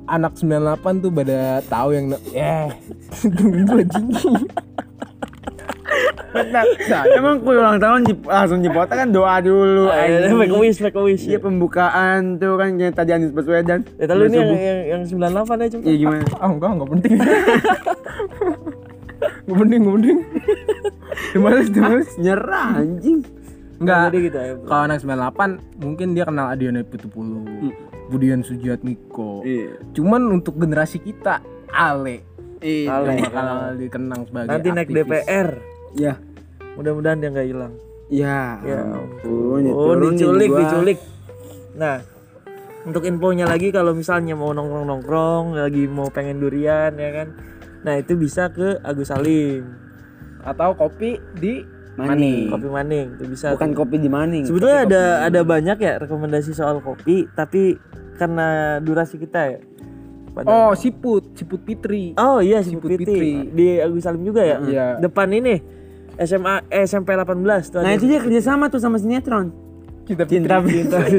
anak 0.10 0.34
98 0.42 1.06
tuh 1.06 1.12
pada 1.14 1.62
tahu 1.70 1.90
yang 1.94 2.06
eh 2.34 2.74
dengerin 3.22 3.66
dulu 3.70 4.42
anjing. 6.00 6.30
Bentar. 6.30 6.66
Emang 7.12 7.36
kue 7.40 7.54
ulang 7.54 7.78
tahun 7.78 8.00
dip- 8.04 8.26
langsung 8.26 8.60
dipotong 8.60 8.98
kan 8.98 9.10
doa 9.10 9.36
dulu. 9.40 9.88
Ayo, 9.88 10.16
anjing. 10.22 10.38
make 10.38 10.50
a 10.50 10.58
wish, 10.58 10.80
make 10.80 10.94
a 10.94 11.02
wish. 11.02 11.24
Iya 11.24 11.40
pembukaan 11.40 12.38
tuh 12.38 12.56
kan 12.56 12.76
yang 12.76 12.92
tadi 12.92 13.12
Anies 13.12 13.32
Baswedan. 13.32 13.84
Ya, 13.96 14.06
tapi 14.06 14.26
ini 14.26 14.38
yang, 14.38 14.52
yang, 14.54 14.80
yang 14.86 15.02
98 15.06 15.58
aja 15.58 15.68
cuma. 15.72 15.84
Iya 15.84 15.96
gimana? 15.98 16.24
Ah 16.34 16.48
enggak, 16.48 16.70
enggak 16.72 16.90
penting. 16.92 17.14
Enggak 19.42 19.58
penting, 19.58 19.80
enggak 19.80 19.96
penting. 19.96 20.18
Dimales, 21.30 21.68
dimales. 21.70 22.10
Nyerah 22.18 22.70
anjing. 22.78 23.20
Enggak. 23.80 24.00
Jadi 24.06 24.18
gitu 24.22 24.38
ya. 24.38 24.54
Kalau 24.62 24.84
anak 24.86 24.98
98 25.00 25.82
mungkin 25.82 26.08
dia 26.12 26.24
kenal 26.24 26.46
Adiana 26.48 26.82
Pitupulu, 26.82 27.44
Budian 28.08 28.42
Sujatmiko. 28.42 29.42
Iya. 29.42 29.80
Cuman 29.94 30.30
untuk 30.32 30.56
generasi 30.56 31.00
kita 31.00 31.40
Ale 31.70 32.26
Iya. 32.60 32.92
Bakal 32.92 33.80
dikenang 33.80 34.28
sebagai 34.28 34.50
Nanti 34.52 34.68
naik 34.70 34.88
aktivis. 34.90 35.24
DPR. 35.24 35.50
Ya. 35.94 36.18
Mudah-mudahan 36.76 37.20
dia 37.20 37.30
nggak 37.30 37.48
hilang. 37.48 37.74
Ya. 38.10 38.58
Ya 38.66 38.82
ampun. 38.90 39.62
Oh, 39.70 39.94
diculik, 39.96 40.50
gua. 40.50 40.60
diculik. 40.66 40.98
Nah, 41.78 42.02
untuk 42.84 43.06
infonya 43.06 43.46
lagi 43.46 43.70
kalau 43.70 43.94
misalnya 43.94 44.34
mau 44.34 44.50
nongkrong-nongkrong, 44.50 45.54
lagi 45.54 45.86
mau 45.86 46.10
pengen 46.10 46.42
durian 46.42 46.94
ya 46.96 47.10
kan. 47.14 47.28
Nah, 47.86 47.96
itu 47.96 48.18
bisa 48.18 48.50
ke 48.50 48.82
Agus 48.82 49.08
Salim, 49.08 49.64
atau 50.44 50.76
kopi 50.76 51.16
di 51.38 51.64
Maning. 51.96 52.48
Kopi 52.48 52.68
Maning, 52.68 53.08
itu 53.20 53.24
bisa. 53.28 53.52
Bukan 53.56 53.72
tuh. 53.72 53.84
kopi 53.84 53.96
di 54.00 54.08
maning. 54.08 54.48
Sebetulnya 54.48 54.88
ada 54.88 55.04
ada 55.28 55.42
banyak 55.44 55.78
ya 55.78 56.00
rekomendasi 56.00 56.56
soal 56.56 56.80
kopi, 56.80 57.28
tapi 57.36 57.76
karena 58.16 58.80
durasi 58.80 59.20
kita 59.20 59.42
ya. 59.52 59.60
pada- 60.30 60.48
Oh, 60.48 60.72
siput, 60.72 61.36
siput 61.36 61.60
Pitri. 61.60 62.14
Oh 62.16 62.40
iya 62.40 62.64
Siput 62.64 62.88
Siput 62.88 63.04
Fitri. 63.04 63.20
Fitri. 63.20 63.52
Di 63.52 63.68
Agus 63.82 64.06
Salim 64.06 64.24
juga 64.24 64.46
ya? 64.46 64.62
Iya. 64.62 64.88
Depan 65.02 65.28
ini 65.34 65.60
SMA 66.20 66.68
eh, 66.68 66.84
SMP 66.84 67.16
18 67.16 67.32
tuh 67.72 67.80
Nah 67.80 67.92
ada. 67.92 67.96
itu 67.96 68.06
dia 68.06 68.20
kerjasama 68.20 68.68
tuh 68.68 68.80
sama 68.84 69.00
sinetron. 69.00 69.56
Kita 70.04 70.28
Cinta 70.28 70.60
Cinta. 70.66 71.00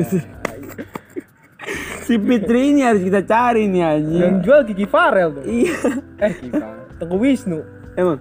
si 2.06 2.14
Fitri 2.18 2.74
ini 2.74 2.82
harus 2.82 3.06
kita 3.06 3.22
cari 3.22 3.70
nih 3.70 3.82
anjing. 3.86 4.20
yang 4.20 4.36
jual 4.42 4.60
Kiki 4.66 4.84
Farel 4.84 5.40
tuh. 5.40 5.44
Iya. 5.46 5.74
Eh, 6.18 6.30
Kiki 6.36 6.50
Farel. 6.52 6.84
Tunggu 6.98 7.16
Wisnu. 7.16 7.58
Emang. 7.94 8.18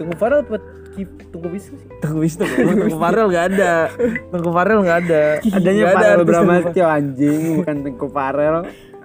Tunggu 0.00 0.14
Farel 0.16 0.40
buat 0.48 0.62
Tunggu 1.32 1.48
Wisnu 1.52 1.76
sih. 1.76 1.88
Tunggu 2.00 2.18
Wisnu, 2.24 2.44
Tunggu 2.44 2.98
Farel 3.00 3.26
nggak 3.28 3.46
ada. 3.52 3.72
Tunggu 4.32 4.50
Farel 4.52 4.78
nggak 4.84 4.98
ada. 5.08 5.22
Adanya 5.40 5.82
ada 5.92 6.08
Farel 6.24 6.88
anjing, 6.88 7.40
bukan 7.60 7.76
Tengku 7.84 8.06
Farel. 8.08 8.56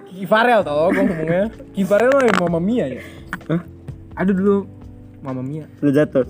Kiki 0.08 0.24
Farel 0.24 0.60
tau 0.64 0.88
gue 0.88 1.04
ngomongnya. 1.04 1.44
Kiki 1.76 1.84
Farel 1.84 2.10
mah 2.10 2.48
Mama 2.48 2.60
Mia 2.64 2.86
ya. 2.88 3.00
Hah? 3.52 3.60
Ada 4.18 4.32
dulu 4.32 4.64
Mama 5.18 5.42
Mia. 5.42 5.66
Udah 5.82 6.04
jatuh. 6.04 6.26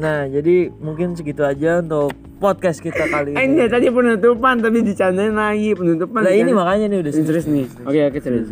Nah, 0.00 0.24
jadi 0.24 0.72
mungkin 0.72 1.12
segitu 1.12 1.44
aja 1.44 1.84
untuk 1.84 2.12
podcast 2.36 2.80
kita 2.80 3.08
kali 3.08 3.32
Eh 3.32 3.44
ini. 3.44 3.60
ini 3.60 3.64
tadi 3.68 3.88
penutupan 3.88 4.60
tapi 4.60 4.80
dicandain 4.80 5.36
lagi 5.36 5.76
penutupan. 5.76 6.24
Nah, 6.24 6.32
ini 6.32 6.52
makanya 6.52 6.86
nih 6.88 6.98
udah 7.04 7.12
serius. 7.12 7.44
nih. 7.44 7.66
Oke 7.84 8.00
oke 8.08 8.18
serius. 8.20 8.48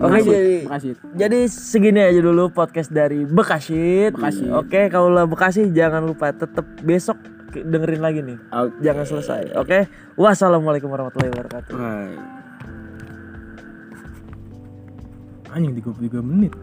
Oke, 0.00 0.24
jadi 0.24 0.64
Makasih. 0.64 0.92
jadi 1.12 1.38
segini 1.44 2.00
aja 2.00 2.20
dulu 2.24 2.48
podcast 2.48 2.88
dari 2.88 3.28
Bekasit. 3.28 4.16
Bekasi. 4.16 4.48
Oke, 4.48 4.88
kalau 4.88 5.12
lah 5.12 5.28
Bekasi 5.28 5.68
jangan 5.76 6.08
lupa 6.08 6.32
tetap 6.32 6.64
besok 6.80 7.20
dengerin 7.52 8.00
lagi 8.00 8.24
nih. 8.24 8.38
Oke. 8.48 8.80
Jangan 8.80 9.04
selesai. 9.04 9.52
Oke. 9.60 9.92
Wassalamualaikum 10.16 10.88
warahmatullahi 10.88 11.28
wabarakatuh. 11.36 11.74
Hai. 11.76 12.10
Anjing 15.52 15.74
33 15.76 16.22
menit. 16.24 16.54